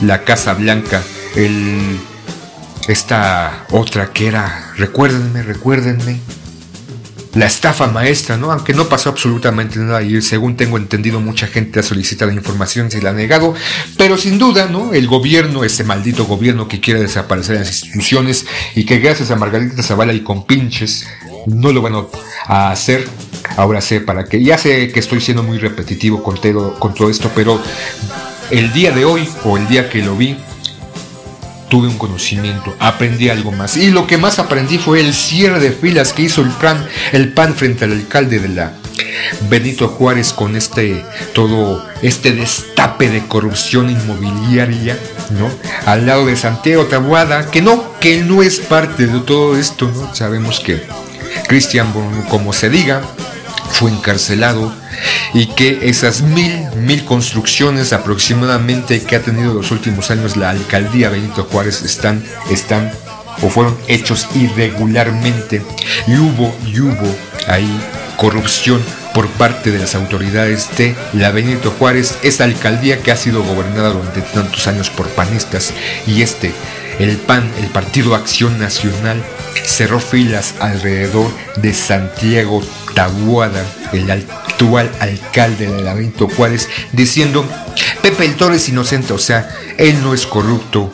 [0.00, 1.02] la Casa Blanca,
[1.36, 1.98] el
[2.88, 6.20] esta otra que era, recuérdenme, recuérdenme,
[7.34, 8.52] la estafa maestra, ¿no?
[8.52, 13.02] Aunque no pasó absolutamente nada y según tengo entendido mucha gente ha solicitado información, se
[13.02, 13.54] la ha negado,
[13.96, 14.94] pero sin duda, ¿no?
[14.94, 19.82] El gobierno, ese maldito gobierno que quiere desaparecer las instituciones y que gracias a Margarita
[19.82, 21.06] Zavala y con pinches
[21.46, 21.94] no lo van
[22.46, 23.08] a hacer.
[23.56, 24.42] Ahora sé para qué.
[24.42, 27.60] Ya sé que estoy siendo muy repetitivo con todo, con todo esto, pero
[28.50, 30.36] el día de hoy o el día que lo vi,
[31.68, 33.76] tuve un conocimiento, aprendí algo más.
[33.76, 37.32] Y lo que más aprendí fue el cierre de filas que hizo el PAN, el
[37.32, 38.72] PAN frente al alcalde de la
[39.48, 44.98] Benito Juárez con este todo este destape de corrupción inmobiliaria,
[45.30, 45.50] ¿no?
[45.86, 50.14] Al lado de Santiago Tabuada, que no, que no es parte de todo esto, ¿no?
[50.14, 50.82] Sabemos que
[51.48, 51.92] Cristian,
[52.28, 53.02] como se diga,
[53.70, 54.72] fue encarcelado
[55.32, 61.10] y que esas mil, mil construcciones aproximadamente que ha tenido los últimos años la alcaldía
[61.10, 62.92] Benito Juárez están, están
[63.42, 65.62] o fueron hechos irregularmente.
[66.06, 67.16] Y hubo, y hubo
[67.48, 67.80] ahí
[68.16, 68.80] corrupción
[69.14, 73.90] por parte de las autoridades de la Benito Juárez, esa alcaldía que ha sido gobernada
[73.90, 75.72] durante tantos años por panistas
[76.06, 76.52] y este,
[76.98, 79.22] el PAN, el Partido Acción Nacional,
[79.64, 82.62] cerró filas alrededor de Santiago
[82.94, 87.48] Tabuada, el actual alcalde de la Benito Juárez, diciendo,
[88.02, 89.48] Pepe el Toro es inocente, o sea,
[89.78, 90.92] él no es corrupto,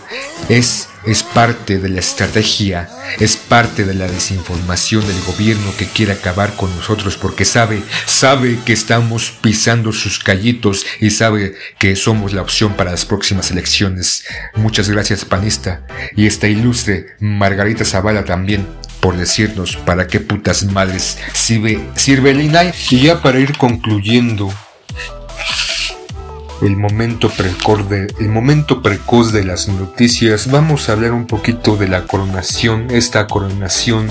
[0.48, 2.88] es, es parte de la estrategia,
[3.18, 8.58] es parte de la desinformación del gobierno que quiere acabar con nosotros porque sabe, sabe
[8.64, 14.24] que estamos pisando sus callitos y sabe que somos la opción para las próximas elecciones.
[14.54, 15.86] Muchas gracias, panista,
[16.16, 18.66] y esta ilustre Margarita Zavala también
[19.00, 22.72] por decirnos para qué putas madres sirve, sirve el INAI.
[22.90, 24.52] Y ya para ir concluyendo,
[26.62, 31.76] el momento, precoz de, el momento precoz de las noticias, vamos a hablar un poquito
[31.76, 34.08] de la coronación, esta coronación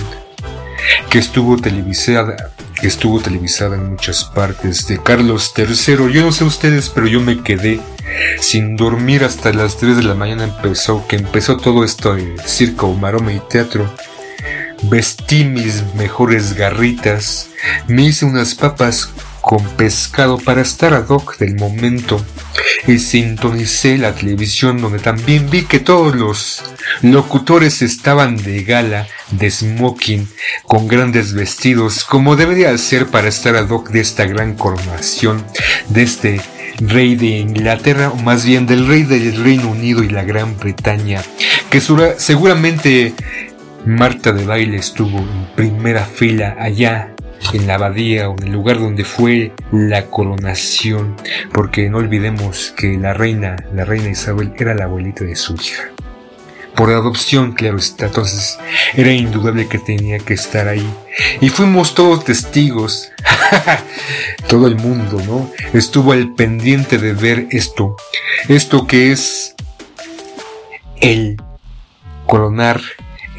[1.10, 6.12] que estuvo televisada, que estuvo televisada en muchas partes de Carlos III.
[6.12, 7.80] Yo no sé ustedes, pero yo me quedé
[8.40, 12.94] sin dormir hasta las 3 de la mañana empezó, que empezó todo esto de circo,
[12.94, 13.90] maroma y teatro.
[14.84, 17.50] Vestí mis mejores garritas,
[17.88, 19.10] me hice unas papas
[19.42, 22.24] con pescado para estar ad hoc del momento.
[22.88, 26.64] Y sintonicé la televisión donde también vi que todos los
[27.02, 30.28] locutores estaban de gala, de smoking,
[30.64, 35.44] con grandes vestidos, como debería ser para estar ad hoc de esta gran coronación
[35.90, 36.42] de este
[36.80, 41.22] rey de Inglaterra, o más bien del rey del Reino Unido y la Gran Bretaña,
[41.70, 43.14] que seguramente
[43.86, 47.14] Marta de baile estuvo en primera fila allá
[47.54, 51.16] en la abadía o en el lugar donde fue la coronación,
[51.54, 55.90] porque no olvidemos que la reina, la reina Isabel era la abuelita de su hija.
[56.76, 57.78] por adopción, claro.
[58.00, 58.58] Entonces
[58.94, 60.88] era indudable que tenía que estar ahí.
[61.42, 63.12] Y fuimos todos testigos.
[64.48, 65.52] Todo el mundo, ¿no?
[65.74, 67.98] Estuvo al pendiente de ver esto.
[68.48, 69.56] Esto que es
[71.02, 71.38] el
[72.26, 72.82] coronar,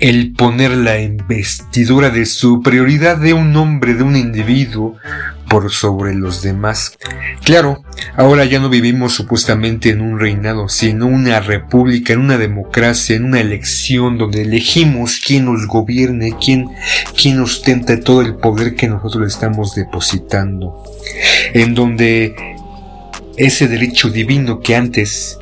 [0.01, 4.97] el poner la investidura de superioridad de un hombre, de un individuo,
[5.51, 6.97] por sobre los demás.
[7.43, 7.83] Claro,
[8.17, 13.25] ahora ya no vivimos supuestamente en un reinado, sino una república, en una democracia, en
[13.25, 16.69] una elección donde elegimos quién nos gobierne, quién,
[17.21, 20.85] quién ostenta todo el poder que nosotros estamos depositando.
[21.53, 22.37] En donde
[23.37, 25.37] ese derecho divino que antes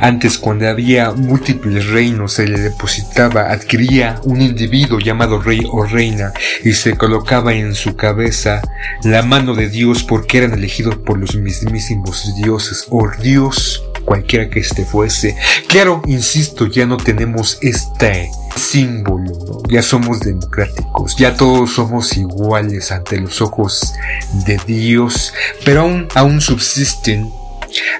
[0.00, 6.32] antes, cuando había múltiples reinos, se le depositaba, adquiría un individuo llamado rey o reina
[6.64, 8.62] y se colocaba en su cabeza
[9.04, 14.60] la mano de Dios porque eran elegidos por los mismísimos dioses o Dios cualquiera que
[14.60, 15.36] este fuese.
[15.68, 23.20] Claro, insisto, ya no tenemos este símbolo, ya somos democráticos, ya todos somos iguales ante
[23.20, 23.92] los ojos
[24.46, 25.32] de Dios,
[25.64, 27.30] pero aún, aún subsisten,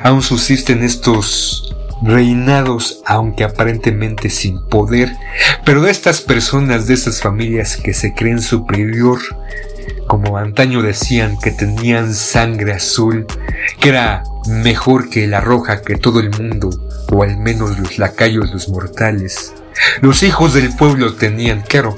[0.03, 5.17] aún subsisten estos reinados aunque aparentemente sin poder,
[5.65, 9.19] pero de estas personas, de estas familias que se creen superior,
[10.07, 13.27] como antaño decían que tenían sangre azul,
[13.81, 16.71] que era mejor que la roja que todo el mundo,
[17.13, 19.53] o al menos los lacayos, los mortales.
[20.01, 21.97] Los hijos del pueblo tenían claro,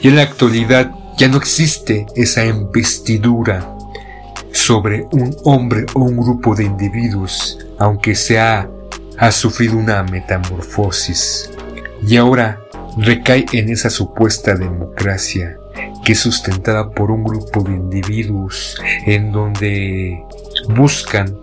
[0.00, 3.76] y en la actualidad ya no existe esa investidura
[4.52, 8.70] sobre un hombre o un grupo de individuos, aunque sea
[9.20, 11.50] ha sufrido una metamorfosis
[12.06, 12.58] y ahora
[12.96, 15.58] recae en esa supuesta democracia
[16.04, 20.24] que es sustentada por un grupo de individuos en donde
[20.68, 21.36] buscan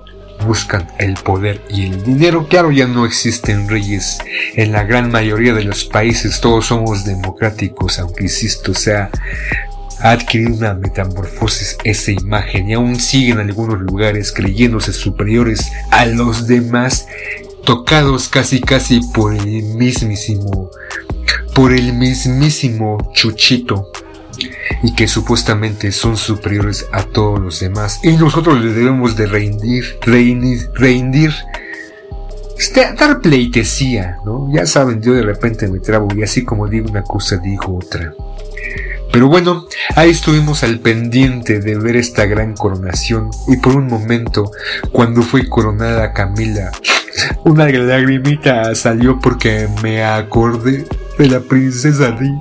[0.45, 2.47] buscan el poder y el dinero.
[2.47, 4.19] Claro, ya no existen reyes.
[4.53, 9.09] En la gran mayoría de los países todos somos democráticos, aunque insisto, sea
[9.99, 16.45] ha adquirido una metamorfosis esa imagen y aún siguen algunos lugares creyéndose superiores a los
[16.45, 17.07] demás
[17.67, 20.71] tocados casi casi por el mismísimo,
[21.53, 23.91] por el mismísimo Chuchito
[24.83, 29.99] y que supuestamente son superiores a todos los demás y nosotros le debemos de rendir,
[29.99, 31.33] rendir, rendir
[32.57, 34.49] este, dar pleitesía, ¿no?
[34.53, 38.13] Ya saben, yo de repente me trabo y así como digo una cosa digo otra.
[39.11, 39.67] Pero bueno,
[39.97, 44.51] ahí estuvimos al pendiente de ver esta gran coronación y por un momento,
[44.93, 46.71] cuando fue coronada Camila,
[47.45, 50.85] una lagrimita salió porque me acordé
[51.17, 52.31] de la princesa Di,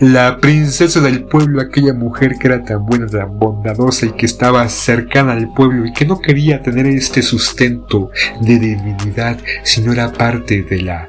[0.00, 4.68] la princesa del pueblo, aquella mujer que era tan buena, tan bondadosa y que estaba
[4.68, 8.10] cercana al pueblo y que no quería tener este sustento
[8.40, 11.08] de divinidad, sino era parte de la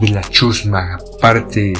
[0.00, 1.72] de la chusma, parte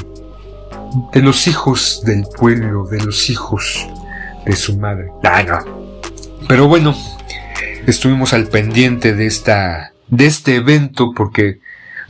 [1.11, 3.87] de los hijos del pueblo, de los hijos
[4.45, 5.07] de su madre.
[5.23, 5.63] Ah,
[6.47, 6.95] Pero bueno,
[7.85, 11.59] estuvimos al pendiente de esta de este evento porque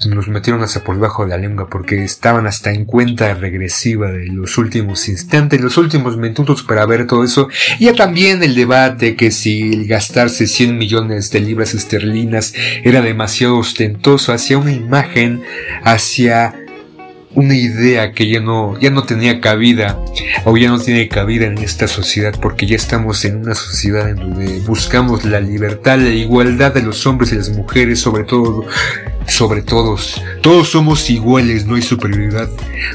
[0.07, 4.27] nos metieron hasta por debajo de la lengua porque estaban hasta en cuenta regresiva de
[4.27, 7.47] los últimos instantes, los últimos minutos para ver todo eso.
[7.79, 12.53] Y ya también el debate que si gastarse 100 millones de libras esterlinas
[12.83, 15.43] era demasiado ostentoso hacia una imagen,
[15.83, 16.53] hacia
[17.35, 19.99] una idea que ya no, ya no tenía cabida
[20.45, 24.15] o ya no tiene cabida en esta sociedad porque ya estamos en una sociedad en
[24.15, 28.65] donde buscamos la libertad, la igualdad de los hombres y las mujeres, sobre todo,
[29.27, 30.21] sobre todos.
[30.41, 32.49] Todos somos iguales, no hay superioridad,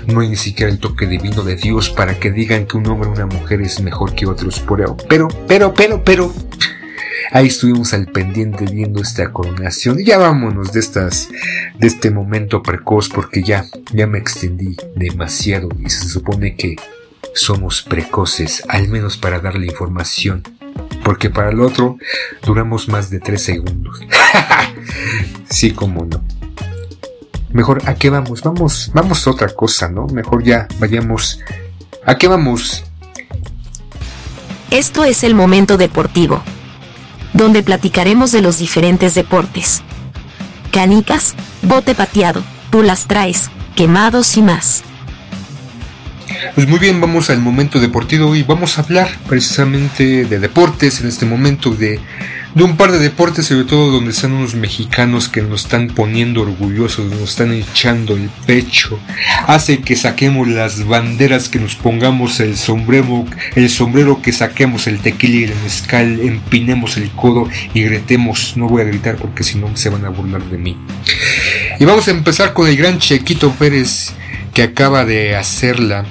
[0.07, 3.09] no hay ni siquiera el toque divino de Dios para que digan que un hombre
[3.09, 4.63] o una mujer es mejor que otros.
[4.67, 6.33] Pero, pero, pero, pero, pero,
[7.33, 10.01] Ahí estuvimos al pendiente viendo esta coronación.
[10.01, 11.29] Y ya vámonos de estas,
[11.79, 16.75] de este momento precoz porque ya, ya me extendí demasiado y se supone que
[17.33, 20.43] somos precoces, al menos para darle información.
[21.05, 21.99] Porque para el otro
[22.45, 24.01] duramos más de 3 segundos.
[25.49, 26.23] sí, como no.
[27.53, 28.43] Mejor, ¿a qué vamos?
[28.43, 30.07] Vamos, vamos a otra cosa, ¿no?
[30.09, 31.41] Mejor ya vayamos.
[32.05, 32.85] ¿A qué vamos?
[34.73, 36.43] Esto es el momento deportivo
[37.33, 39.83] donde platicaremos de los diferentes deportes.
[40.71, 44.83] Canicas, bote pateado, tú las traes, quemados y más.
[46.55, 51.09] Pues muy bien, vamos al momento deportivo y vamos a hablar precisamente de deportes en
[51.09, 52.01] este momento de
[52.55, 56.43] de un par de deportes, sobre todo donde están unos mexicanos que nos están poniendo
[56.43, 58.99] orgullosos, nos están echando el pecho,
[59.47, 63.25] hace que saquemos las banderas, que nos pongamos el sombrero,
[63.55, 68.69] el sombrero que saquemos el tequila y el mezcal, empinemos el codo y gritemos, no
[68.69, 70.77] voy a gritar porque si no se van a burlar de mí.
[71.79, 74.13] Y vamos a empezar con el gran Chequito Pérez
[74.53, 76.05] que acaba de hacerla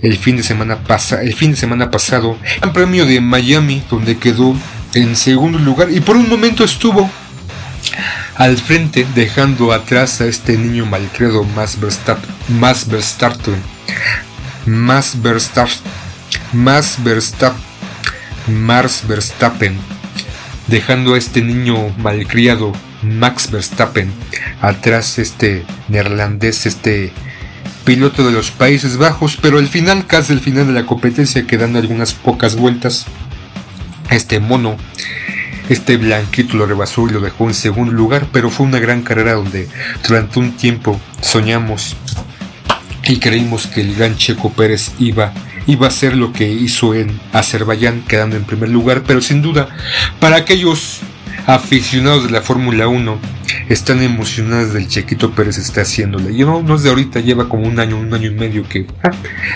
[0.00, 4.18] el fin de semana pasa, el fin de semana pasado en premio de Miami donde
[4.18, 4.56] quedó
[4.94, 7.10] en segundo lugar y por un momento estuvo
[8.36, 13.62] al frente dejando atrás a este niño malcredo más Verstappen, más Verstappen,
[18.48, 19.76] Mars Verstappen,
[20.66, 22.72] dejando a este niño malcriado
[23.02, 24.12] Max Verstappen
[24.60, 27.12] atrás este neerlandés, este
[27.84, 31.78] piloto de los Países Bajos, pero al final, casi al final de la competencia, quedando
[31.78, 33.06] algunas pocas vueltas,
[34.10, 34.76] este mono,
[35.68, 39.34] este blanquito lo rebasó y lo dejó en segundo lugar, pero fue una gran carrera
[39.34, 39.68] donde
[40.06, 41.96] durante un tiempo soñamos
[43.04, 45.32] y creímos que el gran Checo Pérez iba
[45.66, 49.68] iba a ser lo que hizo en Azerbaiyán quedando en primer lugar, pero sin duda
[50.18, 51.00] para aquellos
[51.46, 53.18] aficionados de la Fórmula 1
[53.68, 56.32] están emocionados del Chequito Pérez está haciéndole.
[56.32, 59.10] Y no, es de ahorita, lleva como un año, un año y medio que ah,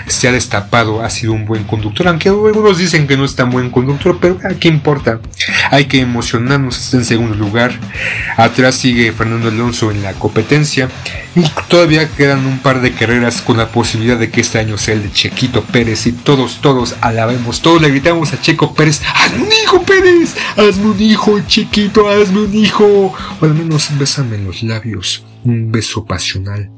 [0.07, 3.49] se ha destapado, ha sido un buen conductor, aunque algunos dicen que no es tan
[3.49, 5.19] buen conductor, pero ah, ¿qué importa?
[5.71, 7.71] Hay que emocionarnos, está en segundo lugar.
[8.37, 10.89] Atrás sigue Fernando Alonso en la competencia
[11.35, 14.95] y todavía quedan un par de carreras con la posibilidad de que este año sea
[14.95, 19.43] el de Chequito Pérez y todos, todos alabemos, todos le gritamos a Checo Pérez, hazme
[19.43, 21.39] un hijo Pérez, hazme un hijo
[21.77, 26.71] chiquito, hazme un hijo, o al menos bésame en los labios, un beso pasional.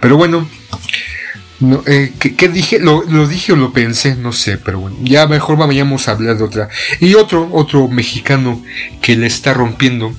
[0.00, 0.48] Pero bueno,
[1.60, 2.78] no, eh, ¿qué, dije?
[2.78, 6.44] Lo, dije o lo pensé, no sé, pero bueno, ya mejor vayamos a hablar de
[6.44, 6.68] otra.
[7.00, 8.62] Y otro, otro mexicano
[9.02, 10.14] que le está rompiendo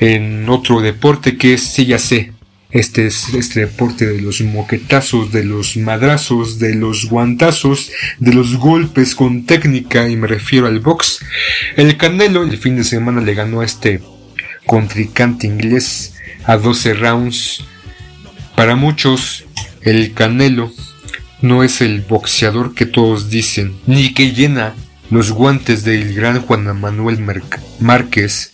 [0.00, 2.32] en otro deporte que es, sí ya sé,
[2.72, 8.56] este es este deporte de los moquetazos, de los madrazos, de los guantazos, de los
[8.56, 11.24] golpes con técnica, y me refiero al box.
[11.76, 14.00] El Canelo el fin de semana le ganó a este
[14.66, 16.14] contrincante inglés
[16.44, 17.64] a 12 rounds.
[18.54, 19.44] Para muchos,
[19.82, 20.72] el Canelo
[21.42, 24.74] no es el boxeador que todos dicen, ni que llena
[25.10, 27.18] los guantes del gran Juan Manuel
[27.80, 28.49] Márquez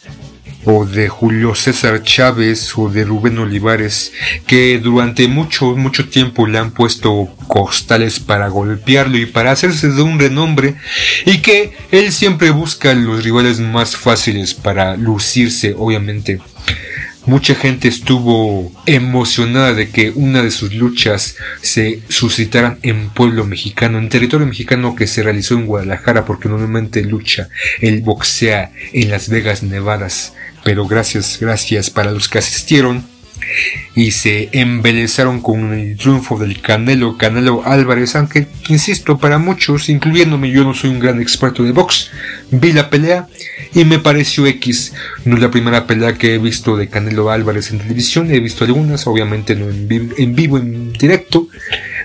[0.66, 4.12] o de Julio César Chávez o de Rubén Olivares,
[4.46, 10.02] que durante mucho, mucho tiempo le han puesto costales para golpearlo y para hacerse de
[10.02, 10.74] un renombre,
[11.24, 16.40] y que él siempre busca los rivales más fáciles para lucirse, obviamente.
[17.26, 23.98] Mucha gente estuvo emocionada de que una de sus luchas se suscitaran en pueblo mexicano,
[23.98, 27.48] en territorio mexicano que se realizó en Guadalajara, porque normalmente lucha,
[27.80, 30.34] él boxea en Las Vegas, Nevadas
[30.66, 33.04] pero gracias, gracias para los que asistieron
[33.94, 40.50] y se embelezaron con el triunfo del Canelo, Canelo Álvarez, aunque, insisto, para muchos, incluyéndome,
[40.50, 42.10] yo no soy un gran experto de box,
[42.50, 43.28] vi la pelea
[43.74, 44.92] y me pareció X,
[45.24, 48.64] no es la primera pelea que he visto de Canelo Álvarez en televisión, he visto
[48.64, 51.46] algunas, obviamente no en, en vivo, en directo,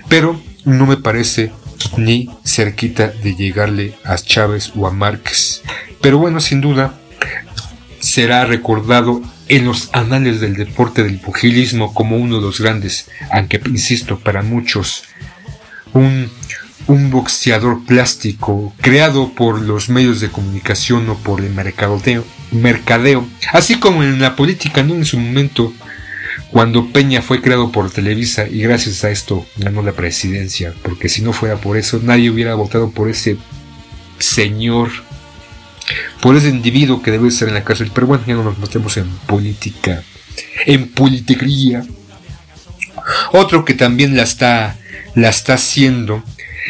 [0.08, 1.50] pero no me parece
[1.96, 5.62] ni cerquita de llegarle a Chávez o a Márquez.
[6.00, 7.01] Pero bueno, sin duda,
[8.02, 13.60] será recordado en los anales del deporte del pugilismo como uno de los grandes, aunque
[13.66, 15.04] insisto, para muchos,
[15.92, 16.28] un,
[16.88, 23.24] un boxeador plástico creado por los medios de comunicación o por el mercadeo, mercadeo.
[23.52, 25.72] Así como en la política, no en su momento,
[26.50, 31.22] cuando Peña fue creado por Televisa y gracias a esto ganó la presidencia, porque si
[31.22, 33.36] no fuera por eso nadie hubiera votado por ese
[34.18, 34.90] señor
[36.20, 37.90] por ese individuo que debe estar en la cárcel.
[37.94, 40.02] Pero bueno, ya no nos metemos en política,
[40.66, 41.84] en politiquería.
[43.32, 44.76] Otro que también la está,
[45.14, 46.22] la está haciendo,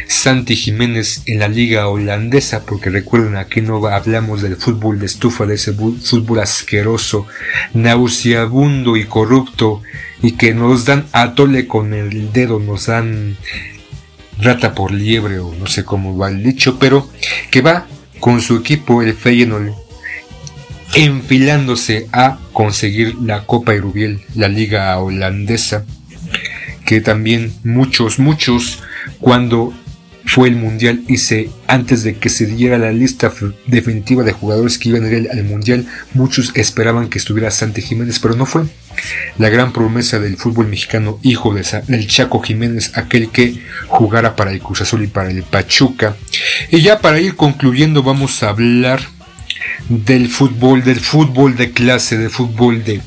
[0.09, 5.47] Santi Jiménez en la liga holandesa, porque recuerden, aquí no hablamos del fútbol de estufa,
[5.47, 7.27] de ese fútbol asqueroso,
[7.75, 9.83] nauseabundo y corrupto,
[10.23, 13.37] y que nos dan atole con el dedo, nos dan
[14.39, 17.09] rata por liebre, o no sé cómo va el dicho, pero
[17.51, 17.87] que va
[18.23, 19.73] con su equipo el Feyenoord
[20.95, 25.85] enfilándose a conseguir la Copa Irubiel, la liga holandesa,
[26.87, 28.79] que también muchos, muchos,
[29.19, 29.73] cuando
[30.33, 33.31] fue el mundial y se, antes de que se diera la lista
[33.67, 35.85] definitiva de jugadores que iban a ir al mundial,
[36.15, 38.63] muchos esperaban que estuviera Santi Jiménez, pero no fue.
[39.37, 44.53] La gran promesa del fútbol mexicano, hijo de del Chaco Jiménez, aquel que jugara para
[44.53, 46.17] el Cruz Azul y para el Pachuca.
[46.71, 49.03] Y ya para ir concluyendo, vamos a hablar
[49.91, 53.03] del fútbol, del fútbol de clase, del fútbol de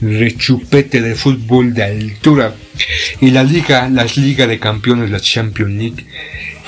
[0.00, 2.54] rechupete de fútbol de altura
[3.20, 6.06] y la liga, las ligas de campeones, la Champions League,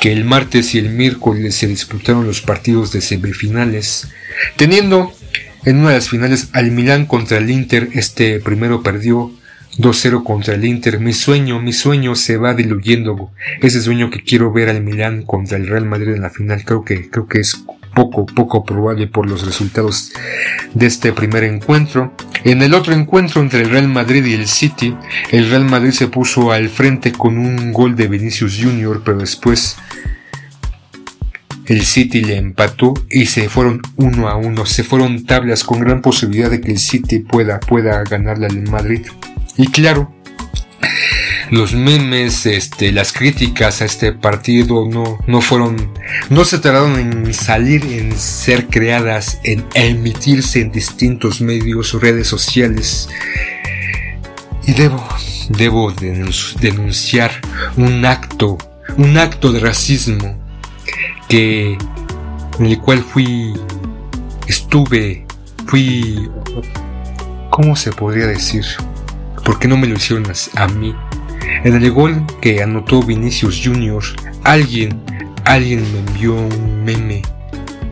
[0.01, 4.09] que el martes y el miércoles se disputaron los partidos de semifinales,
[4.57, 5.13] teniendo
[5.65, 7.89] en una de las finales al Milán contra el Inter.
[7.95, 9.33] Este primero perdió
[9.79, 11.01] 2-0 contra el Inter.
[11.01, 13.31] Mi sueño, mi sueño se va diluyendo.
[13.61, 16.85] Ese sueño que quiero ver al Milán contra el Real Madrid en la final, creo
[16.85, 17.65] que, creo que es
[17.95, 20.13] poco, poco probable por los resultados
[20.75, 22.13] de este primer encuentro.
[22.45, 24.97] En el otro encuentro entre el Real Madrid y el City,
[25.31, 29.77] el Real Madrid se puso al frente con un gol de Vinicius Jr., pero después
[31.67, 36.03] el City le empató y se fueron uno a uno, se fueron tablas con gran
[36.03, 39.07] posibilidad de que el City pueda, pueda ganarle al Madrid.
[39.57, 40.13] Y claro,
[41.53, 45.93] los memes, este, las críticas a este partido no, no fueron,
[46.31, 53.11] no se tardaron en salir, en ser creadas, en emitirse en distintos medios redes sociales.
[54.67, 55.07] Y debo,
[55.51, 57.33] debo denunciar
[57.77, 58.57] un acto,
[58.97, 60.35] un acto de racismo
[61.29, 61.77] que,
[62.59, 63.53] en el cual fui,
[64.47, 65.27] estuve,
[65.67, 66.31] fui,
[67.51, 68.65] ¿cómo se podría decir?
[69.45, 70.25] ¿Por qué no me lo hicieron
[70.57, 70.95] a mí?
[71.65, 74.03] En el gol que anotó Vinicius Jr.,
[74.43, 75.01] alguien,
[75.45, 77.23] alguien me envió un meme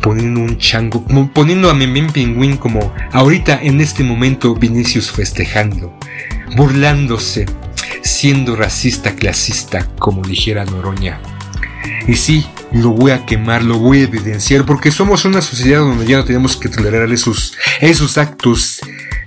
[0.03, 5.97] poniendo un chango, poniendo a Memem Pingüín como ahorita en este momento Vinicius festejando,
[6.57, 7.47] burlándose,
[8.03, 11.21] siendo racista clasista, como dijera Noroña.
[12.09, 16.07] Y sí, lo voy a quemar, lo voy a evidenciar, porque somos una sociedad donde
[16.07, 18.81] ya no tenemos que tolerar esos, esos actos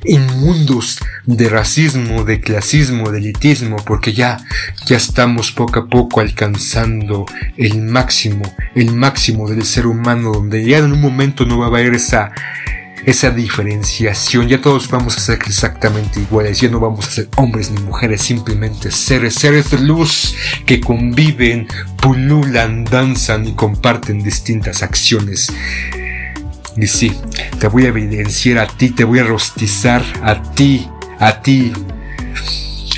[0.05, 4.37] inmundos de racismo, de clasismo, de elitismo, porque ya,
[4.85, 7.25] ya estamos poco a poco alcanzando
[7.57, 8.43] el máximo,
[8.75, 12.31] el máximo del ser humano, donde ya en un momento no va a haber esa,
[13.05, 17.71] esa diferenciación, ya todos vamos a ser exactamente iguales, ya no vamos a ser hombres
[17.71, 20.35] ni mujeres, simplemente seres, seres de luz
[20.65, 21.67] que conviven,
[22.01, 25.51] pululan, danzan y comparten distintas acciones
[26.77, 27.11] y sí,
[27.59, 30.87] te voy a evidenciar a ti, te voy a rostizar a ti,
[31.19, 31.71] a ti.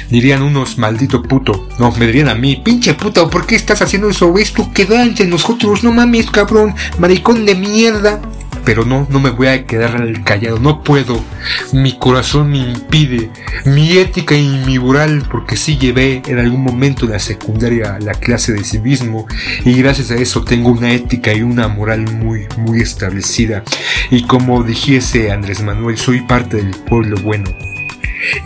[0.09, 1.67] Dirían unos maldito puto.
[1.79, 4.37] No, me dirían a mí, pinche puto, ¿por qué estás haciendo eso?
[4.37, 8.21] Esto queda entre nosotros, no mames, cabrón, maricón de mierda
[8.65, 11.23] pero no, no me voy a quedar callado, no puedo.
[11.71, 13.29] Mi corazón me impide,
[13.65, 18.13] mi ética y mi moral, porque sí llevé en algún momento en la secundaria la
[18.13, 19.27] clase de civismo
[19.63, 23.63] y gracias a eso tengo una ética y una moral muy, muy establecida.
[24.09, 27.49] Y como dijese Andrés Manuel, soy parte del pueblo bueno.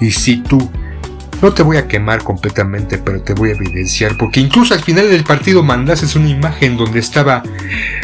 [0.02, 0.70] Y si tú
[1.42, 5.10] no te voy a quemar completamente, pero te voy a evidenciar, porque incluso al final
[5.10, 7.44] del partido mandases una imagen donde estaba,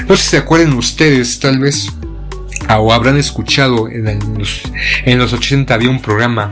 [0.07, 1.91] no sé si se acuerdan ustedes, tal vez,
[2.79, 4.61] o habrán escuchado en los,
[5.05, 6.51] en los 80 había un programa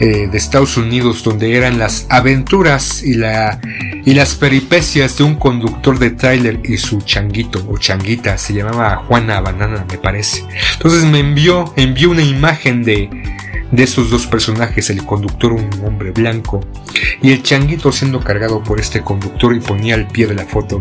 [0.00, 3.60] eh, de Estados Unidos donde eran las aventuras y, la,
[4.04, 8.96] y las peripecias de un conductor de trailer y su changuito o changuita, se llamaba
[8.96, 10.44] Juana Banana me parece.
[10.74, 13.10] Entonces me envió, envió una imagen de,
[13.72, 16.60] de esos dos personajes, el conductor un hombre blanco
[17.22, 20.78] y el changuito siendo cargado por este conductor y ponía al pie de la foto.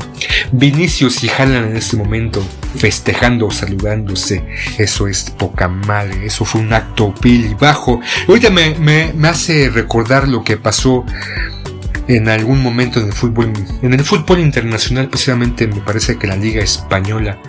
[0.51, 2.45] Vinicius y Haaland en ese momento
[2.75, 4.45] festejando, saludándose,
[4.77, 8.01] eso es poca madre, eso fue un acto vil y bajo.
[8.27, 11.05] Ahorita me, me, me hace recordar lo que pasó
[12.07, 16.35] en algún momento en el fútbol, en el fútbol internacional, precisamente me parece que la
[16.35, 17.39] Liga Española,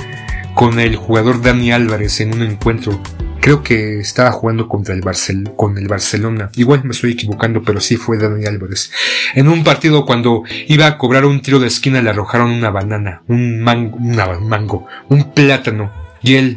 [0.54, 3.00] con el jugador Dani Álvarez en un encuentro
[3.42, 6.50] Creo que estaba jugando contra el, Barcel con el Barcelona.
[6.54, 8.92] Igual me estoy equivocando, pero sí fue Dani Álvarez.
[9.34, 13.22] En un partido cuando iba a cobrar un tiro de esquina le arrojaron una banana,
[13.26, 15.90] un mango, un mango, un plátano.
[16.22, 16.56] Y él,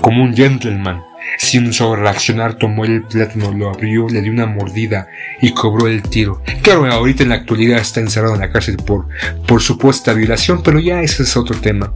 [0.00, 1.02] como un gentleman,
[1.36, 5.08] sin solo reaccionar, tomó el plátano, lo abrió, le dio una mordida
[5.40, 6.42] y cobró el tiro.
[6.62, 9.08] Claro, ahorita en la actualidad está encerrado en la cárcel por,
[9.46, 11.92] por supuesta violación, pero ya ese es otro tema.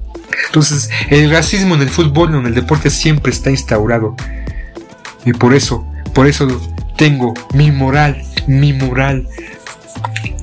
[0.46, 4.16] Entonces, el racismo en el fútbol o en el deporte siempre está instaurado.
[5.24, 6.46] Y por eso, por eso
[6.96, 9.28] tengo mi moral, mi moral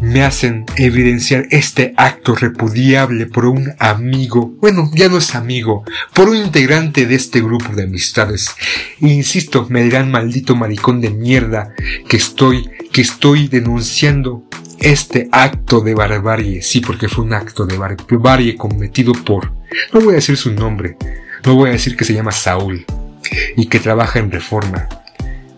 [0.02, 5.84] me hacen evidenciar este acto repudiable por un amigo, bueno, ya no es amigo,
[6.14, 8.50] por un integrante de este grupo de amistades.
[9.00, 11.74] insisto, me dirán maldito maricón de mierda
[12.08, 14.44] que estoy, que estoy denunciando
[14.80, 19.52] este acto de barbarie, sí, porque fue un acto de barbarie cometido por,
[19.94, 20.98] no voy a decir su nombre,
[21.46, 22.86] no voy a decir que se llama Saúl
[23.58, 24.88] y que trabaja en reforma,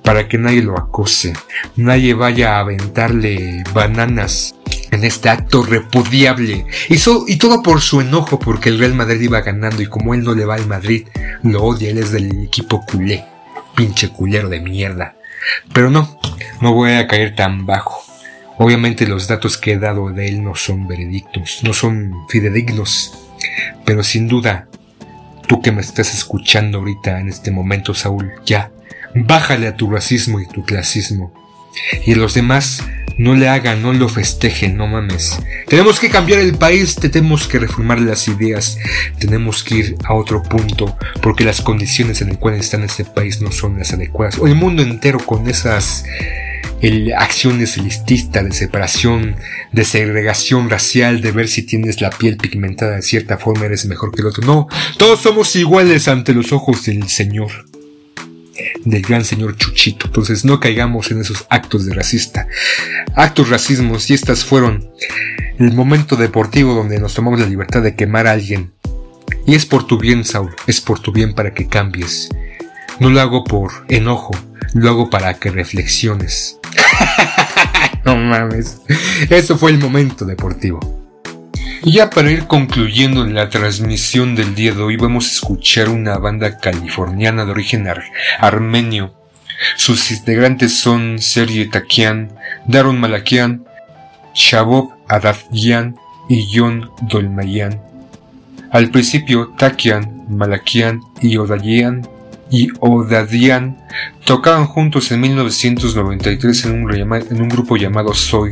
[0.04, 1.34] para que nadie lo acose,
[1.76, 4.56] nadie vaya a aventarle bananas
[4.92, 6.66] en este acto repudiable.
[6.90, 10.34] Y, todo por su enojo porque el Real Madrid iba ganando y como él no
[10.34, 11.08] le va al Madrid,
[11.44, 13.24] lo odia, él es del equipo culé,
[13.76, 15.16] pinche culero de mierda.
[15.74, 16.20] Pero no,
[16.62, 18.04] no voy a caer tan bajo.
[18.58, 23.14] Obviamente los datos que he dado de él no son veredictos, no son fidedignos,
[23.86, 24.68] pero sin duda
[25.52, 28.72] Tú que me estás escuchando ahorita en este momento, Saúl, ya,
[29.16, 31.34] bájale a tu racismo y tu clasismo.
[32.06, 32.84] Y a los demás,
[33.18, 35.40] no le hagan, no lo festejen, no mames.
[35.68, 38.78] Tenemos que cambiar el país, tenemos que reformar las ideas,
[39.20, 43.42] tenemos que ir a otro punto, porque las condiciones en las cuales está este país
[43.42, 44.40] no son las adecuadas.
[44.40, 46.04] O el mundo entero con esas
[47.16, 49.36] acciones elitistas de separación,
[49.72, 54.12] de segregación racial, de ver si tienes la piel pigmentada de cierta forma eres mejor
[54.12, 54.44] que el otro.
[54.46, 54.68] No,
[54.98, 57.71] todos somos iguales ante los ojos del Señor
[58.86, 60.08] del gran señor Chuchito.
[60.08, 62.48] Entonces no caigamos en esos actos de racista.
[63.16, 64.90] Actos racismos y estas fueron
[65.60, 68.72] el momento deportivo donde nos tomamos la libertad de quemar a alguien.
[69.46, 72.30] Y es por tu bien, Saul, es por tu bien para que cambies.
[73.00, 74.34] No lo hago por enojo,
[74.74, 76.58] lo hago para que reflexiones.
[78.06, 78.78] no mames.
[79.30, 81.01] Eso fue el momento deportivo.
[81.84, 86.20] Y ya para ir concluyendo la transmisión del día de hoy vamos a escuchar una
[86.20, 87.88] banda californiana de origen
[88.40, 89.16] armenio.
[89.78, 92.34] Sus integrantes son Sergei Takian,
[92.68, 93.66] Daron Malakian,
[94.36, 95.96] Shabov Adavgian
[96.30, 97.82] y John Dolmayan.
[98.70, 102.08] Al principio Takian, Malakian y Odayan
[102.52, 103.78] y Odadian
[104.26, 108.52] tocaban juntos en 1993 en un, en un grupo llamado Soy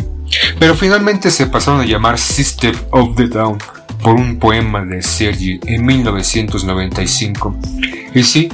[0.59, 3.57] pero finalmente se pasaron a llamar System of the Down
[4.03, 7.57] por un poema de Sergi en 1995.
[8.13, 8.49] Y sí,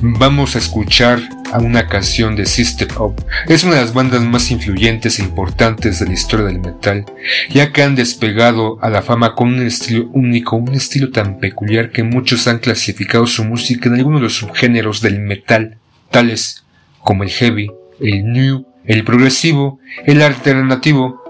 [0.00, 1.20] vamos a escuchar
[1.52, 3.14] a una canción de System of.
[3.46, 7.04] Es una de las bandas más influyentes e importantes de la historia del metal,
[7.50, 11.90] ya que han despegado a la fama con un estilo único, un estilo tan peculiar
[11.90, 15.78] que muchos han clasificado su música en algunos de los subgéneros del metal,
[16.10, 16.64] tales
[17.00, 17.70] como el heavy,
[18.00, 21.21] el new, el progresivo, el alternativo,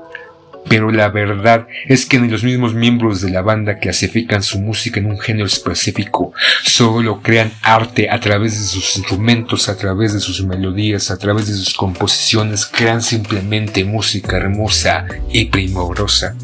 [0.68, 5.01] pero la verdad es que ni los mismos miembros de la banda clasifican su música
[5.01, 6.32] en un género específico,
[6.64, 11.48] solo crean arte a través de sus instrumentos, a través de sus melodías, a través
[11.48, 16.34] de sus composiciones, crean simplemente música hermosa y primorosa.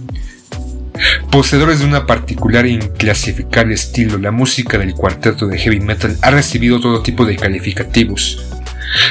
[1.31, 6.31] Poseedores de una particular e inclasificable estilo, la música del cuarteto de heavy metal ha
[6.31, 8.58] recibido todo tipo de calificativos,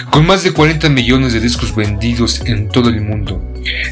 [0.09, 3.41] con más de 40 millones de discos vendidos en todo el mundo,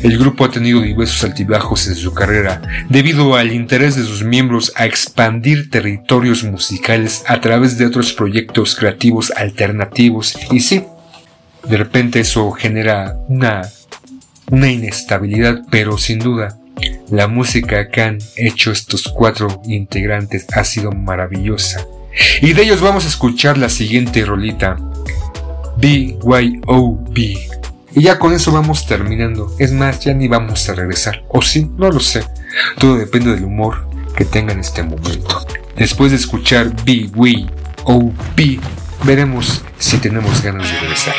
[0.03, 4.71] el grupo ha tenido diversos altibajos en su carrera debido al interés de sus miembros
[4.75, 10.83] a expandir territorios musicales a través de otros proyectos creativos alternativos y sí,
[11.67, 13.61] de repente eso genera una,
[14.49, 16.57] una inestabilidad, pero sin duda
[17.09, 21.85] la música que han hecho estos cuatro integrantes ha sido maravillosa.
[22.41, 24.77] Y de ellos vamos a escuchar la siguiente rolita.
[25.77, 27.17] BYOB.
[27.17, 29.55] Y ya con eso vamos terminando.
[29.57, 31.23] Es más, ya ni vamos a regresar.
[31.29, 32.23] O sí, no lo sé.
[32.77, 35.45] Todo depende del humor que tenga en este momento.
[35.77, 38.61] Después de escuchar BYOB,
[39.03, 41.15] veremos si tenemos ganas de regresar.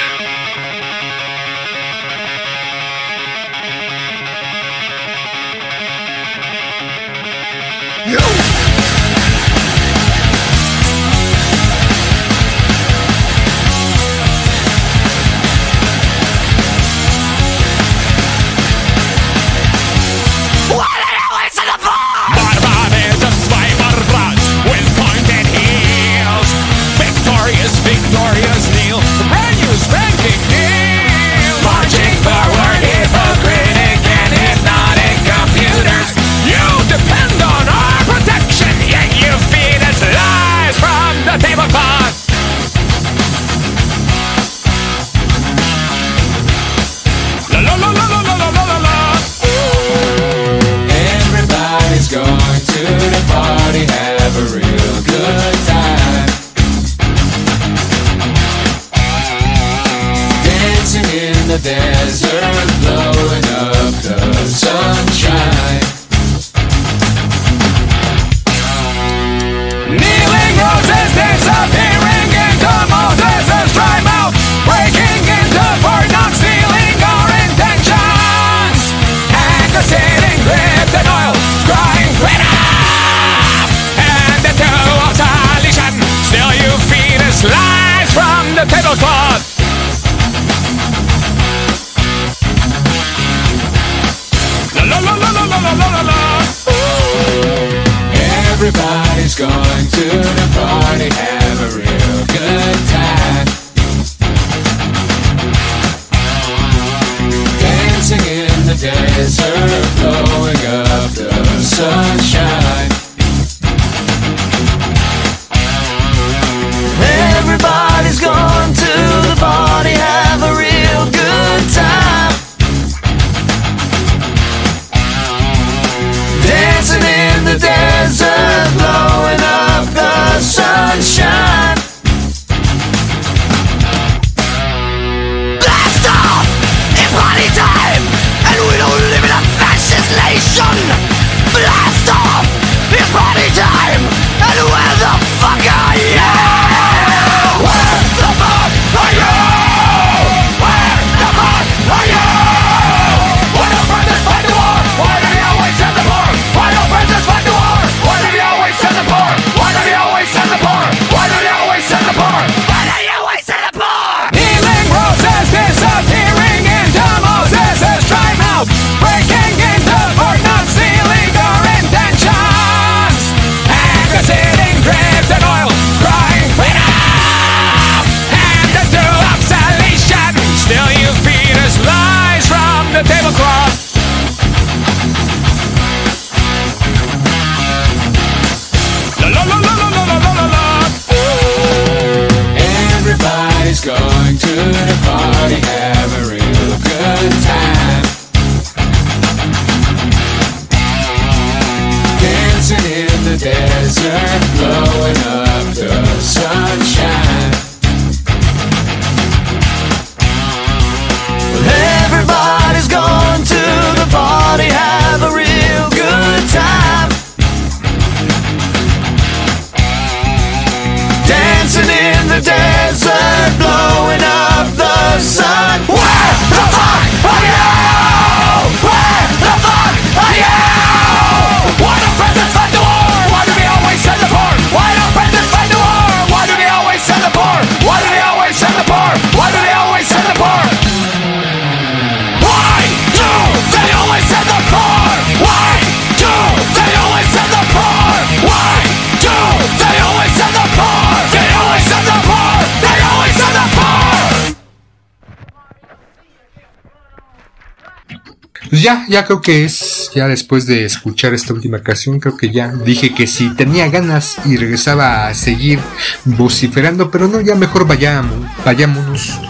[258.87, 262.69] Ya, ya creo que es, ya después de escuchar esta última canción, creo que ya
[262.69, 265.81] dije que si tenía ganas y regresaba a seguir
[266.25, 269.41] vociferando, pero no, ya mejor vayamos, vayámonos,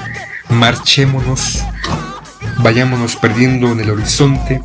[0.49, 1.63] marchémonos,
[2.61, 4.63] vayámonos perdiendo en el horizonte.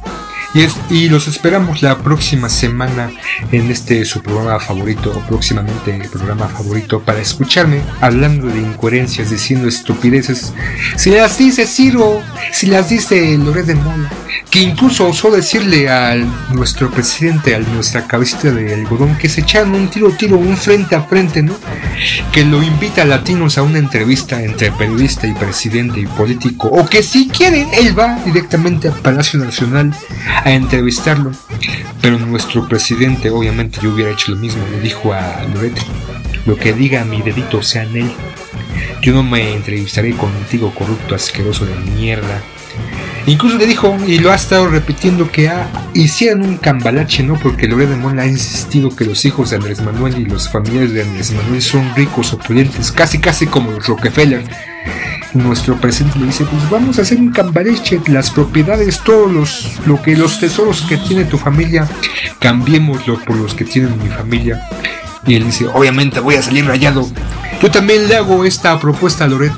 [0.54, 3.10] Y, y los esperamos la próxima semana
[3.52, 9.30] en este su programa favorito, o próximamente el programa favorito, para escucharme hablando de incoherencias,
[9.30, 10.54] diciendo estupideces.
[10.98, 12.22] Si las dice Ciro,
[12.52, 14.10] si las dice Loret de Mola,
[14.50, 16.16] que incluso osó decirle a
[16.52, 20.96] nuestro presidente, a nuestra cabecita de algodón, que se echaron un tiro, tiro, un frente
[20.96, 21.54] a frente, ¿no?
[22.34, 26.86] Que lo invita a latinos a una entrevista entre periodista y presidente y político, o
[26.86, 29.96] que si quiere, él va directamente al Palacio Nacional
[30.44, 31.32] a entrevistarlo.
[32.02, 35.82] Pero nuestro presidente, obviamente, yo hubiera hecho lo mismo, le dijo a Lorete,
[36.46, 38.12] lo que diga mi dedito sea en él.
[39.02, 42.42] Yo no me entrevistaré contigo, corrupto, asqueroso de mierda.
[43.28, 47.36] Incluso le dijo, y lo ha estado repitiendo, que ah, hicieran un cambalache, ¿no?
[47.36, 50.94] Porque Loret de Mola ha insistido que los hijos de Andrés Manuel y los familiares
[50.94, 54.44] de Andrés Manuel son ricos, opulentes, casi casi como los Rockefeller.
[55.34, 60.02] Nuestro presidente le dice, pues vamos a hacer un cambalache, las propiedades, todos los, lo
[60.02, 61.88] que los tesoros que tiene tu familia,
[62.40, 64.68] cambiémoslo por los que tiene mi familia.
[65.26, 67.08] Y él dice, obviamente voy a salir rayado.
[67.62, 69.54] Yo también le hago esta propuesta a Loret.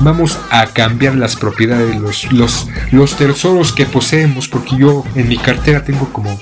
[0.00, 5.38] Vamos a cambiar las propiedades, los, los, los tesoros que poseemos, porque yo en mi
[5.38, 6.38] cartera tengo como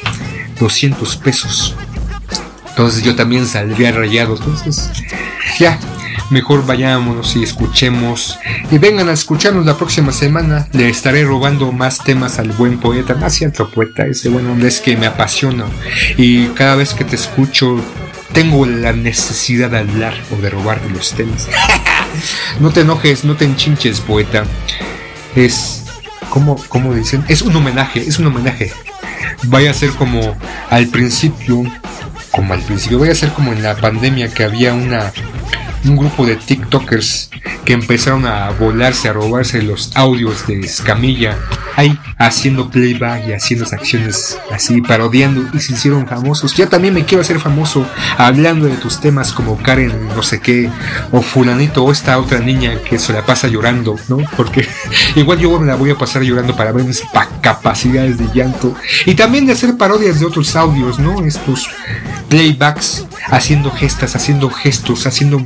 [0.61, 1.75] 200 pesos.
[2.69, 4.37] Entonces yo también saldría rayado.
[4.37, 4.91] Entonces,
[5.59, 5.79] ya,
[6.31, 8.39] mejor vayámonos y escuchemos.
[8.71, 10.69] Y vengan a escucharnos la próxima semana.
[10.73, 14.81] Le estaré robando más temas al buen poeta, más cierto poeta, ese buen hombre es
[14.81, 15.65] que me apasiona.
[16.19, 17.83] Y cada vez que te escucho,
[18.37, 21.49] tengo la necesidad de hablar o de robarte los temas.
[22.61, 24.45] no te enojes, no te enchinches, poeta.
[25.35, 25.85] Es.
[26.29, 27.25] ¿Cómo, ¿Cómo dicen?
[27.29, 28.71] Es un homenaje, es un homenaje.
[29.45, 30.37] Vaya a ser como
[30.69, 31.63] al principio.
[32.31, 35.15] Como al principio, vaya a ser como en la pandemia que había una.
[35.87, 37.31] Un grupo de TikTokers
[37.65, 41.37] que empezaron a volarse, a robarse los audios de Escamilla,
[41.77, 46.55] ahí haciendo playback y haciendo acciones así, parodiando y se hicieron famosos.
[46.55, 47.87] Yo también me quiero hacer famoso
[48.19, 50.71] hablando de tus temas como Karen, no sé qué,
[51.13, 54.19] o Fulanito, o esta otra niña que se la pasa llorando, ¿no?
[54.37, 54.67] Porque
[55.17, 58.75] igual yo me la voy a pasar llorando para ver mis pa- capacidades de llanto
[59.05, 61.25] y también de hacer parodias de otros audios, ¿no?
[61.25, 61.69] Estos
[62.29, 65.39] playbacks, haciendo gestas, haciendo gestos, haciendo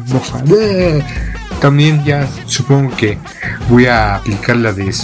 [1.61, 3.19] También ya supongo que
[3.69, 4.94] voy a aplicar la de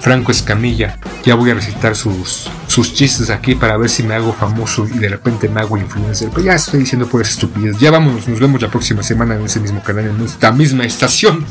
[0.00, 0.98] Franco Escamilla.
[1.24, 4.98] Ya voy a recitar sus, sus chistes aquí para ver si me hago famoso y
[4.98, 6.30] de repente me hago influencer.
[6.30, 7.78] Pero ya estoy diciendo por estupidez.
[7.78, 11.46] Ya vámonos, nos vemos la próxima semana en ese mismo canal, en esta misma estación.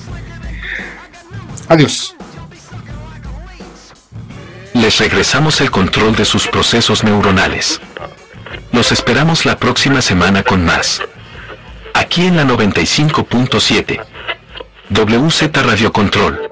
[1.69, 2.15] Adiós.
[4.73, 7.79] Les regresamos el control de sus procesos neuronales.
[8.71, 11.01] Los esperamos la próxima semana con más.
[11.93, 14.01] Aquí en la 95.7.
[14.89, 16.50] WZ Radio Control.